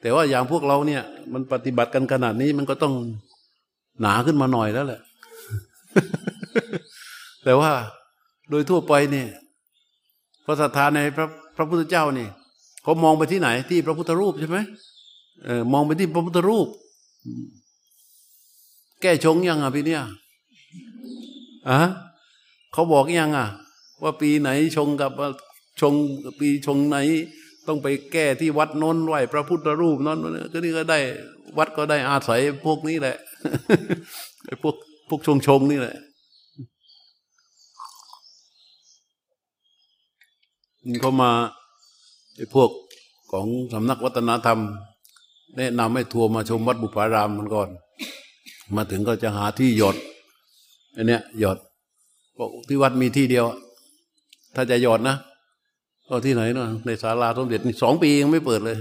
[0.00, 2.94] แต่ว่าอย่างพวกเราเนี่ย มันปฏิบัติกันขนาดนี้มันก็ต้อง
[4.00, 5.00] หนาขึ้นมาหน่อยแล้วแหละ
[7.44, 7.70] แต่ว่า
[8.50, 9.28] โดยทั่วไปเนี่ย
[10.44, 12.28] พระศรัทธาในพระพระพุทธเจ้านี่
[12.82, 14.58] เขามองไปที่ไหนที่พระพุทธรูปใช่ไหม
[15.44, 16.66] เออมองไปที่พระพุทธรูป
[19.00, 20.02] แก้ชงยังอะพี่เนี่ย
[21.68, 21.80] อะ
[22.72, 23.48] เขาบอกยังอะ
[24.02, 25.12] ว่าปีไหนชงกับ
[25.80, 25.94] ชง
[26.40, 26.96] ปีชงไหน
[27.66, 30.18] ต้องไปแก้ที่วัดน้นไหวพระพุทธรูปนั้น
[30.52, 30.98] ก็นี่ก็ได้
[31.58, 33.16] วัดก็ได้อาศัยพวกนี้แหละ
[34.44, 34.76] ไอ้พวก
[35.08, 35.96] พวกชงชงนี่แหละ
[41.00, 41.30] เขามา
[42.36, 42.70] ไอ้พวก
[43.32, 44.58] ของสำนักวัฒนธรรม
[45.56, 47.68] แนะนำให้ทัวร์มาชมวัดบุพารามมันก่อน
[48.76, 49.96] มาถึงก็จะหาที่หยด
[50.96, 51.58] อันเนี้ยหยด
[52.38, 53.46] บอกที่วัดมีที่เดียว
[54.54, 55.16] ถ้าจะหยดนะ
[56.08, 58.78] ก็ที่ไหนเนาะในศาลาสมเด็จนี่สองปียังไม่เปิดเลย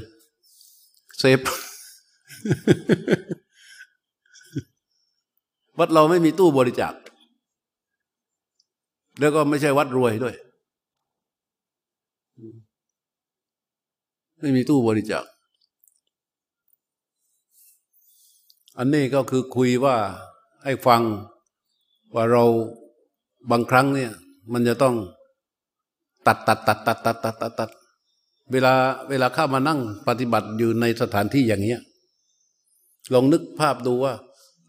[1.19, 1.39] เซฟ
[5.79, 6.93] วัดเราไม่มีตู้บริจาค
[9.19, 10.35] แล้วก็ไม่ใช่วัดรวยด้วย
[14.39, 15.23] ไม่มีตู้บริจาค
[18.77, 19.95] อันนี้ก็คือคุยว่า
[20.63, 21.01] ให้ฟัง
[22.13, 22.43] ว่าเรา
[23.51, 24.11] บางครั้งเนี่ย
[24.51, 24.95] มันจะต้อง
[26.27, 27.69] ตัดตัดตัดตัดตัดตัดตัดตัด
[28.51, 28.73] เวลา
[29.09, 31.81] เวลาข้ามานั่งปฏิบัติอยู่ในสถานที่อย่างเนี้ย
[33.13, 34.13] ลองนึกภาพดูว่า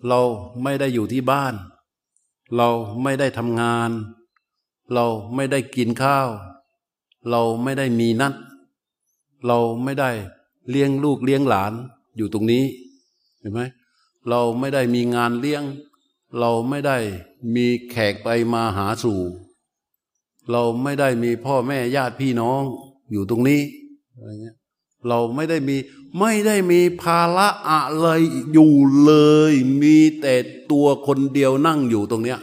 [0.09, 0.21] เรา
[0.63, 1.55] ไม่ได้อยู่ที่บ้าน
[2.57, 2.69] เรา
[3.03, 3.91] ไม่ได้ทำงาน
[4.95, 6.29] เราไม่ได้กินข้าว
[7.31, 8.35] เราไม่ได้มีนัด
[9.47, 10.11] เราไม่ได้
[10.71, 11.73] เลี้ยงลูกเลี้ยงหลาน
[12.17, 12.65] อยู่ตรงนี้
[13.41, 13.61] เห็นไหม
[14.29, 15.63] เราไม่ได้มีงานเลี้ยง
[16.39, 16.97] เราไม่ได้
[17.55, 19.21] มีแขกไปมาหาสู่
[20.53, 22.63] เราไม่ได้มีพ่อแม่ญาติพี่น้อง
[23.13, 23.61] อยู่ตรงนี้
[24.17, 24.57] อะไรเงี้ย
[25.09, 25.77] เราไม่ได้มี
[26.21, 28.09] ไม่ได้มีภาระอะไร
[28.53, 29.13] อยู่เล
[29.51, 30.35] ย มีแต่
[30.73, 32.39] ตัวคนเดียวนั่งอยู่ตรงเนี้ย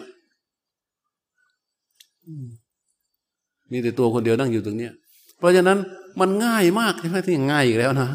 [3.71, 4.93] มีแต่ตัวคนเดียวนั่งอยู่ตรงเนี้ย
[5.37, 5.77] เพราะฉะนั้น
[6.19, 8.09] มันง่ายมากใช่ไหมที่ง่ายอีกแล้วนะ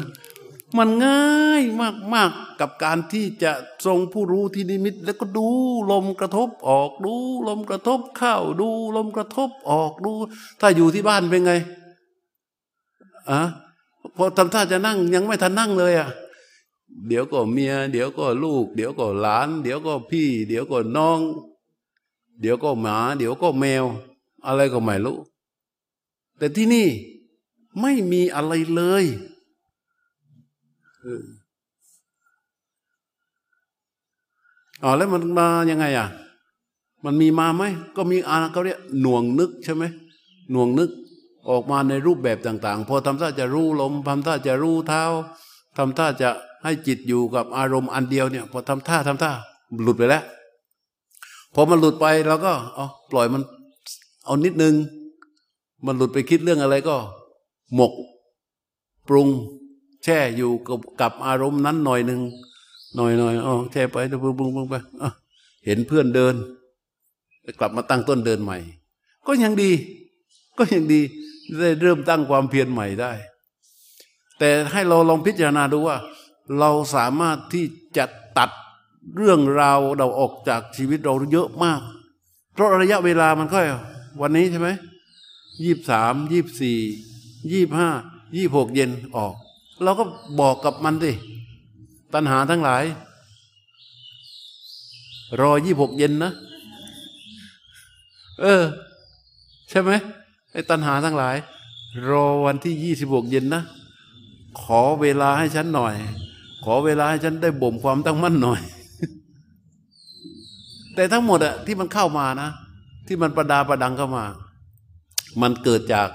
[0.77, 3.51] มันง่ายมากมากกับการที่จะ
[3.85, 5.47] ทรงผู้รู้ที่นิมิต แล้วก็ดู
[5.91, 7.13] ลมกระทบออกดู
[7.47, 10.11] ลมกระทบเข้าดูลมกระทบออกดู
[10.59, 11.53] ถ้าอยู่ที่บ้านเป็นไง
[13.29, 13.41] อะ
[14.15, 16.09] พอทำท่าจะนั่งยังไม่ทันนั่งเลยอะ่ะ
[17.07, 21.19] เดี๋ยวก็เมีย เดี๋ยวก็ลูก เดี๋ยวก็หลาน เดี๋ยวก็พี่ เดี๋ยวก็น้อง
[22.41, 23.85] เดี๋ยวก็หมา เดี๋ยวก็แมว
[24.45, 25.17] อะไรก็ไม่รู้
[26.37, 26.87] แต่ที่นี่
[27.81, 29.05] ไม่มีอะไรเลย
[34.83, 36.07] อ๋อแล้วมันมายังไงอะ
[37.05, 37.63] มันมีมาไหม
[37.95, 39.83] ก็มีอาเขาเรียกหน่วงนึกใช่ไหม
[40.51, 40.89] หน่วงนึก
[41.49, 45.03] ออกมาในรูปแบบต่าง ๆ พอทำท่าจะรู้ลมทำท่าจะรู้เท้า
[45.77, 46.29] ทำท่าจะ
[46.63, 49.31] ให้จิตอยู่กับอารมณ์อันเดียวเนี่ย พอทำท่าทำท่า
[49.83, 50.23] หลุดไปแล้ว
[51.53, 53.41] พอมันหลุดไปเราก็เอาปล่อยมัน
[54.25, 54.75] เอานิดนึง
[55.85, 56.95] มันหลุดไปคิดเรื่องอะไรก็
[57.75, 57.93] หมก
[59.07, 59.27] ปรุง
[60.03, 62.21] แช่อยู่กับกับอารมณ์นั้นหน่อยหนึ่ง
[62.95, 64.75] หน่อยหน่อยอ๋อแช่ไปปรุงปรุงปรุงไป
[65.65, 66.35] เห็นเพื่อนเดิน
[67.59, 68.57] กลับมาตั้งต้นเดินใหม่
[69.27, 69.71] ก็ยังดี
[70.57, 71.01] ก็ยังดี
[71.59, 73.11] ได้เริ่มตั้งความเพียรใหม่ได้
[74.39, 75.97] แต่ให้เราลองพิจารณาดูว่า
[76.59, 77.65] เราสามารถที่
[77.97, 78.05] จะ
[78.37, 78.49] ตัด
[79.17, 81.81] เรื่องราวเราออกจากชีวิตเราเยอะมาก
[82.53, 83.59] เพราะระยะเวลามันก็
[84.21, 84.69] วันนี้ใช่ไหม
[85.63, 86.79] ยี่สามยี่สี่
[87.51, 87.89] ยี่ห้า
[88.35, 89.33] ยี่หกเย็นออก
[89.83, 90.03] เราก็
[90.39, 91.11] บอกกับมันดิ
[92.13, 92.83] ตัณหาทั้งหลาย
[95.41, 96.31] รอยี่หกเย็นนะ
[98.41, 98.63] เออ
[99.69, 99.91] ใช่ไหม
[100.53, 101.35] ไอ้ตัณหาทั้งหลาย
[102.09, 103.63] รอวันที่ยี่สิบหกเย็นนะ
[104.61, 105.95] ขอเวลาให้ฉันหน่อย
[106.63, 108.61] ขอเวลาให้ฉันได้บ่มความตั้งมั่นหน่อย
[110.95, 112.49] แต่ทั้งหมดอะที่มันเข้ามานะ
[113.07, 114.23] ที่มันประดาประดังเข้ามา
[115.41, 116.09] มันเกิดจาก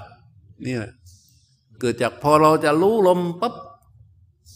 [0.66, 0.92] นี่แหละ
[1.80, 3.54] เกิดจากพอเราจะรู้ลมปั๊บ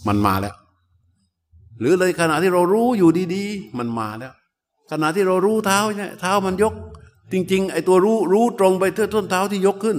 [0.07, 0.55] มันมาแล้ว
[1.81, 4.33] หรือเลยขณะที่เรารู้อยู่ดีๆ มันมาแล้ว
[4.91, 6.75] ขณะที่เรารู้เท้าเนี่ยเท้ามันยก
[7.33, 9.99] จริง ๆ ไอ้ตัวรู้รู้ตรงไปที่ต้นเท้าที่ยกขึ้น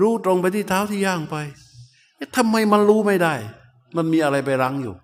[0.00, 1.36] รู้ตรงไปที่เท้าที่ย่างไป
[2.36, 3.34] ทำไมมันรู้ไม่ได้
[3.96, 4.94] มันมีอะไรไปรั้งอยู่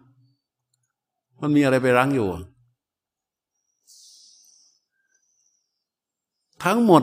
[1.41, 2.29] มันมีอะไรไปรั้งอยู่
[6.65, 7.03] ทั้งหมด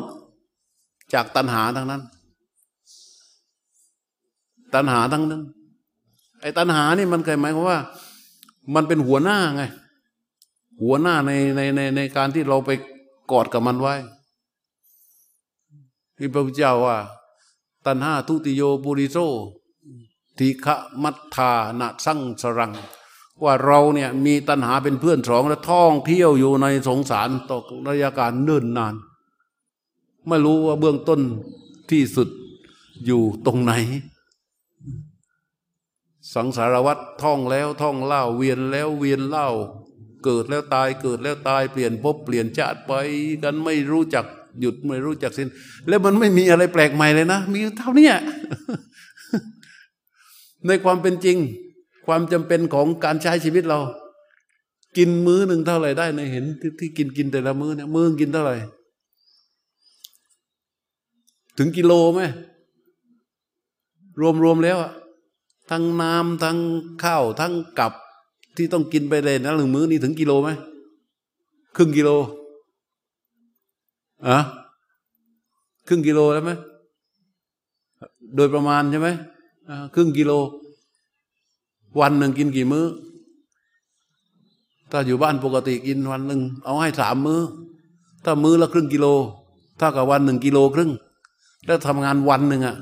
[1.14, 2.02] จากตัณหาทั้งนั้น
[4.74, 5.44] ตัณหาทั้งนั้น
[6.42, 7.80] ไอ้ตัณหานี่มันเคยหมายความว่า
[8.76, 9.64] มันเป็นหัวหน้าไง
[10.82, 12.70] หัวหน้าในในในในการที่เราไป
[13.32, 13.96] กอดกับมันไว้
[16.18, 16.98] ที่พระพุทธเจ้าว่า
[17.86, 19.18] ตัณหาทุติโยปุริโซ
[20.38, 22.72] ทิฆะมัทธานะสั่งสรัง
[23.44, 27.58] ว่าเราเนี่ยมีตัณหาเป็นเพื่อนสองและท่องเที่ยวอยู่ในสงสารต่อ
[27.88, 28.96] ระยะการเนิ่นนาน
[30.28, 31.22] ไม่รู้ว่าเบื้องต้น
[31.90, 32.30] ที่สุด
[33.06, 33.74] อยู่ตรงไหน
[36.34, 39.48] สังสารวัตรท่องแล้วท่องเล่าเวียนแล้วเวียนเล่า
[40.24, 42.94] เกิดแล้วตายเกิดแล้วตายเปลี่ยนภพเปลี่ยนชาติไป
[43.44, 44.26] กันไม่รู้จัก
[44.60, 45.50] หยุดไม่รู้จักสิ้น
[45.88, 48.10] แล้วมันไม่มีอะไรแปลกใหม่เลยนะ มีเท่านี้
[50.68, 51.38] ในความเป็นจริง
[52.06, 53.80] ความจำเป็นของการใช้ชีวิตเรา
[54.98, 58.56] กินมื้อหนึ่งเท่าไหร่ได้ในเห็นที่ที่กินกินแต่ละมื้อเนี่ยมื้อกินเท่าไหร่
[61.58, 62.22] ถึงกิโลไหม
[64.20, 64.92] รวมรวมแล้วอะ
[65.72, 66.58] ทั้งน้ำทั้ง
[67.04, 67.94] ข้าวทั้งกับ
[68.56, 70.50] ที่ต้องกินไปเลยนะหนึ่งมื้อนี่ถึงกิโลไหม
[71.76, 72.10] ครึ่งกิโล
[74.28, 74.38] อะ
[75.88, 76.52] ครึ่งกิโลแล้วไหม
[78.36, 79.10] โดยประมาณใช่ไหม
[79.96, 80.32] ครึ่งกิโล
[82.00, 82.86] วันหนึ่งกินกี่มื้อ
[84.92, 87.42] ถ้าอยู่บ้านปกติกินวันหนึ่งเอาให้สามมื้อ
[88.24, 89.08] ถ้ามื้อละครึ่งกิโล
[89.80, 90.92] ถ้ากับวันหนึ่งกิโลครึ่ง
[91.66, 92.76] แล้วทำงานวันหนึ่งอะ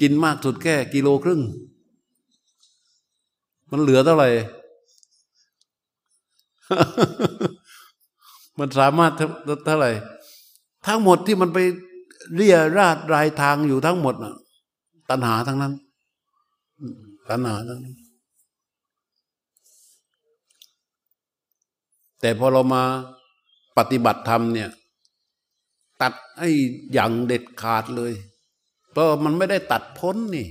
[0.00, 1.40] กินมากสุดแค่กิโลครึ่ง
[3.70, 4.28] มันเหลือเท่าไหร่
[8.58, 9.12] มันสามารถ
[9.66, 9.90] เท่าไหร่
[10.86, 11.58] ทั้งหมดที่มันไป
[12.34, 14.34] เรียราดรายทางอยู่ทั้งหมดน่ะ
[15.10, 15.72] ตัณหาทั้งนั้น
[17.30, 17.96] ตัณหาทั้งนั้น
[22.20, 22.82] แต่พอเรามา
[23.78, 24.70] ปฏิบัติธรรมเนี่ย
[26.00, 26.50] ตัดไอ้
[26.92, 28.12] อย่างเด็ดขาดเลย
[28.92, 30.46] เพราะมันไม่ได้ตัดพ้นนี่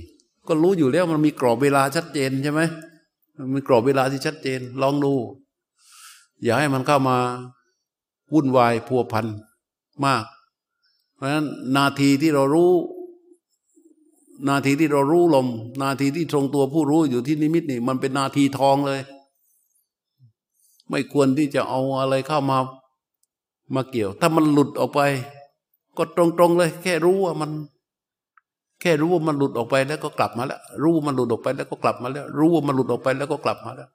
[0.48, 2.60] ก็รู้อยู่แล้วมันมีกรอบเวลาชัดเจนใช่ไหม
[3.36, 5.14] มันมีกรอบเวลาที่ชัดเจน ลองดู
[6.42, 7.16] อย่าให้มันเข้ามา
[8.32, 9.26] วุ่นวายพัวพัน
[10.04, 10.24] มาก
[11.14, 12.72] เพราะฉะนั้นนาทีที่เรารู้
[14.48, 15.46] นาทีที่เรารู้ลม
[15.82, 19.00] นาทีที่ทรงตัวผู้รู้อยู่ที่นิมิตนี่มันเป็นนาทีทองเลย
[20.90, 22.58] ไม่ควรที่จะเอาอะไรเข้ามา
[23.74, 25.00] มาเกี่ยว ถ้ามันหลุดออกไป
[25.96, 27.50] ก็ตรงๆเลย แค่รู้ว่ามัน
[28.80, 33.88] แค่รู้ว่ามันหลุดออกไปแล้วก็กลับมาแล้ว รู้ว่ามันหลุดออกไปแล้วก็กลับมาแล้ว รู้ว่ามันหลุดออกไปแล้วก็กลับมาแล้ว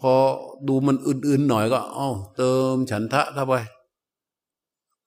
[0.00, 0.14] พอ
[0.68, 3.54] ดูมันอื่นๆหน่อยก็อ๋อเติมฉันทะเข้าไป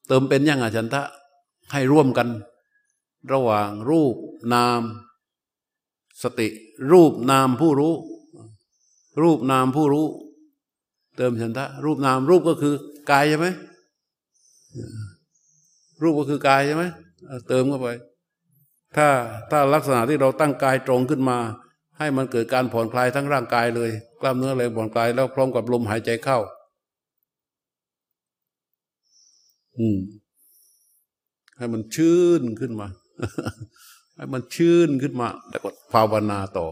[0.08, 1.04] เติมเป็นยังไงฉันทะ
[1.72, 2.28] ให้ร่วมกัน
[3.32, 4.16] ระหว่างรูป
[4.54, 4.82] นาม
[6.24, 6.48] สติ
[6.92, 7.94] รูปนามผู้รู้
[9.22, 10.08] รูปนามผู้รู้
[11.18, 12.74] เติมฉันทะ รูปนามรูปก็คือ
[13.12, 13.48] กายใช่ไหม
[16.02, 16.84] รูปก็คือกายใช่ไหม
[17.48, 17.90] เติมเข้าไป
[18.98, 19.08] ถ้า
[19.52, 21.38] ถ้าลักษณะที่เราตั้งกายตรงขึ้นมา
[21.98, 23.90] ให้มันเกิดการผ่อนคลายทั้งร่างกายเลย
[24.22, 26.38] กล้ามเนื้อเลยผ่อนคลายแล้วพร้อมกับลมหายใจเข้า
[29.80, 30.00] อืม
[31.58, 32.88] ให้มันชื่นขึ้นมา
[34.16, 36.68] ให้มันชื่นขึ้นมา แล้วก็ภาวนาต่อ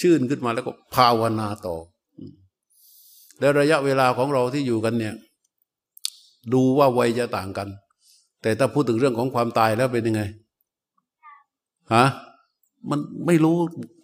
[0.00, 1.76] ชื่นขึ้นมาแล้วก็ภาวนาต่อ
[3.40, 5.14] แล้วระยะเวลาของเราที่อยู่กันเนี่ย
[6.52, 7.68] ดูว่าวัยจะต่างกัน
[8.46, 10.22] แต่ถ้าพูดถึงเรื่องของความตายแล้วเป็นยังไง
[11.94, 12.04] ฮะ
[12.90, 13.56] มันไม่รู้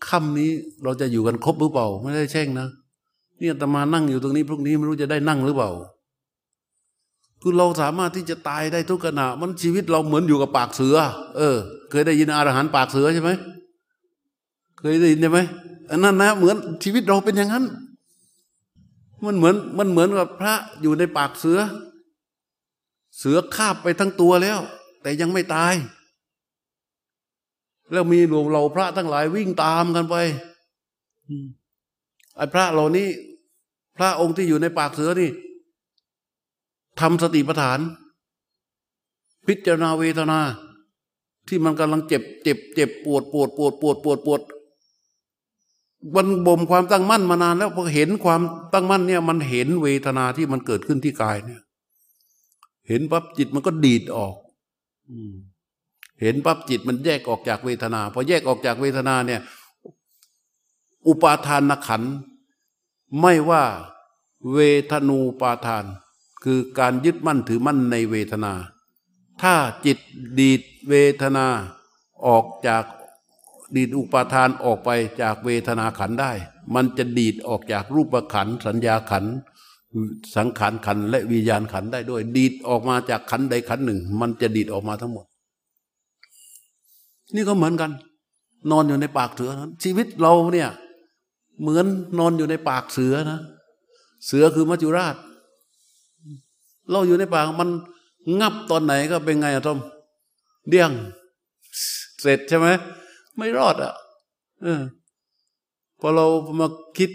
[0.09, 0.51] ค่ำนี้
[0.85, 2.69] เราจะอยู่กันครบหรือเปล่า ไม่ได้แช่งนะ
[3.39, 5.71] เนี่ยตมานั่งอยู่ตรงนี้พรุ่งนี้ไม่รู้จะได้นั่งหรือเปล่า
[7.41, 10.97] คือเราสามารถที่จะตายได้ทุกขณะ มันชีวิตเราเหมือนอยู่กับปากเสือ
[11.37, 11.57] เออ
[11.91, 13.31] เคยได้ยินอารหันปากเสือใช่ไหม
[14.79, 15.39] เคยได้ยินใช่ไหม
[15.91, 17.65] อันนั้นนะเหมือนชีวิตเราเป็นอย่างนั้น
[19.25, 21.59] มันเหมือนมันเหมือนกับพระอยู่ในปากเสือ
[23.19, 24.59] เสือคาบไปทั้งตัวแล้ว
[25.03, 25.75] แต่ยังไม่ตาย
[27.93, 30.17] แล้วมีหลวงเราพระทั้งหลายวิ่งตามกันไป
[32.37, 33.09] ไอ้พระเหล่านี้
[33.97, 35.31] พระองค์ที่อยู่ในปากเสือนี่
[37.01, 37.79] ทำสติปัฏฐาน
[39.47, 40.41] พิจารณาเวทนา
[41.49, 44.41] ที่มันกำลังเจ็บ เจ็บ เจ็บปวดปวดปวดปวดปวดปวด
[46.15, 48.41] มันบ่มความตั้งมั่นมานานแล้วพอเห็นความ
[48.73, 51.61] ตั้งมั่นเนี่ย มันเห็นเวทนาที่มันเกิดขึ้นที่กายเนี่ย
[52.93, 54.35] เห็นปั๊บจิตมันก็ดีดออก
[56.21, 59.41] เห็นปั๊บจิตมันแยกออกจากเวทนาพอแยกออกจากเวทนาเนี่ย
[61.07, 62.03] อุปาทานขัน
[63.21, 63.65] ไม่ว่า
[64.55, 64.59] เว
[64.91, 65.85] ทนูปาทาน
[66.45, 68.53] คือการยึดมั่นถือมั่นในเวทนา
[69.43, 69.55] ถ้า
[69.87, 69.99] จิต
[70.39, 71.47] ดีดเวทนา
[72.27, 72.85] ออกจาก
[73.77, 74.91] ดีดอุปาทานออกไป
[75.23, 76.33] จากเวทนาขันธ์ได้
[76.75, 79.35] มันจะดีดออกจากรูปขันธ์สัญญาขันธ์
[80.37, 85.27] สังขารขันและวิญญาณขันได้ด้วย ดีดออกมาจากขันใดขันหนึ่ง มันจะดีดออกมาทั้งหมด
[87.35, 87.91] นี่ก็เหมือนกัน
[88.71, 90.71] นอนอยู่ในปากเสือนะชีวิตเราเนี่ย
[91.61, 91.87] เหมือน
[92.19, 93.41] นอนอยู่ในปากเสือนะ
[94.27, 95.17] เสือคือมัจจุราช
[96.91, 97.71] เราอยู่ในปากมัน
[98.41, 99.79] งับตอนไหนก็เป็นไงอะทอม
[100.69, 100.91] เดี้ยง
[102.21, 102.69] เสร็จใช่ไหม
[103.37, 103.93] ไม่รอดอะ่ะ
[106.01, 106.27] พอเรา
[106.61, 106.67] มา
[106.99, 107.11] คิด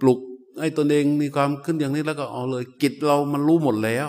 [0.00, 0.20] ปลุก
[0.58, 4.08] ไอ้ตนเองมีความขึ้นอย่างนี้แล้วก็เอาเลย กิจเรามันรู้หมดแล้ว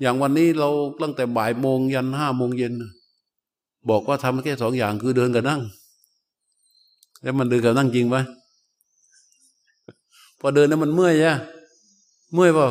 [0.00, 0.68] อย่างวันนี้เรา
[1.02, 2.72] ตั้งแต่บ่ายโมงยันห้าโมงเย็น
[3.88, 5.60] บอกว่าทำแค่สองอย่างคือเดินกับนั่ง
[7.22, 8.16] แล้วมันเดินกับนั่งจริงไหม
[10.40, 11.32] พอเดินแล้วมันเมื่อยใช่
[12.34, 12.66] เมื่อยเปล่า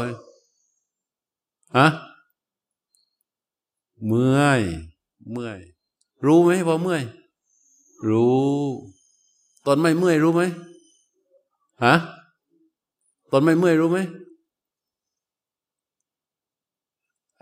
[1.77, 1.87] ฮะ
[4.07, 4.61] เมื่อย
[5.31, 5.59] เมื่อย
[6.25, 7.03] รู้ไหมพอเมื่อย
[8.09, 8.37] รู้
[9.65, 10.41] ตอนไม่เมื่อยรู้ไหม
[11.83, 11.93] ฮะ
[13.31, 13.99] ตอนไม่เมื่อยรู้ไหม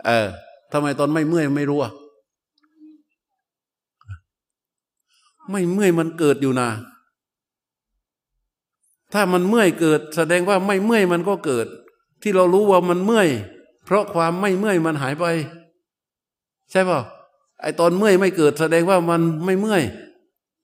[0.04, 0.26] เออ
[0.72, 1.92] ทำไมตอนไม่เมื่อยไม่รู้อะ
[5.50, 6.68] ไม่เมื่อยมันเกิดอยู่นะ
[9.12, 11.66] ถ้ามันเมื่อยเกิด แสดงว่าไม่เมื่อยมันก็เกิด
[12.22, 13.28] ที่เรารู้ว่ามันเมื่อย
[13.84, 15.24] เพราะความไม่เมื่อยมันหายไป
[16.70, 17.00] ใช่ป่ะ
[17.60, 19.82] ไอตอนเมื่อยไม่เกิด แสดงว่ามันไม่เมื่อย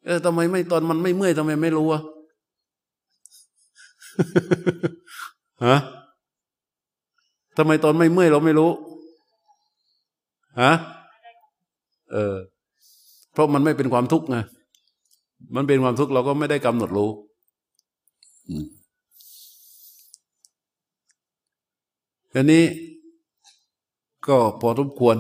[0.06, 2.02] เออทำไมไม่ตอนมันไม่เมื่อยทำไมไม่รู้อะ
[5.66, 5.76] ฮะ
[7.56, 8.70] ทำไมตอนไม่เมื่อยเราไม่รู้
[10.60, 10.72] ฮะ
[12.12, 12.36] เออ
[13.32, 14.36] เพราะมันไม่เป็นความทุกข์ไง
[15.54, 17.10] มันเป็นความทุกข์เราก็ไม่ได้กำหนดรู้
[22.34, 22.64] อันนี้
[24.28, 25.16] ก็พอสมควร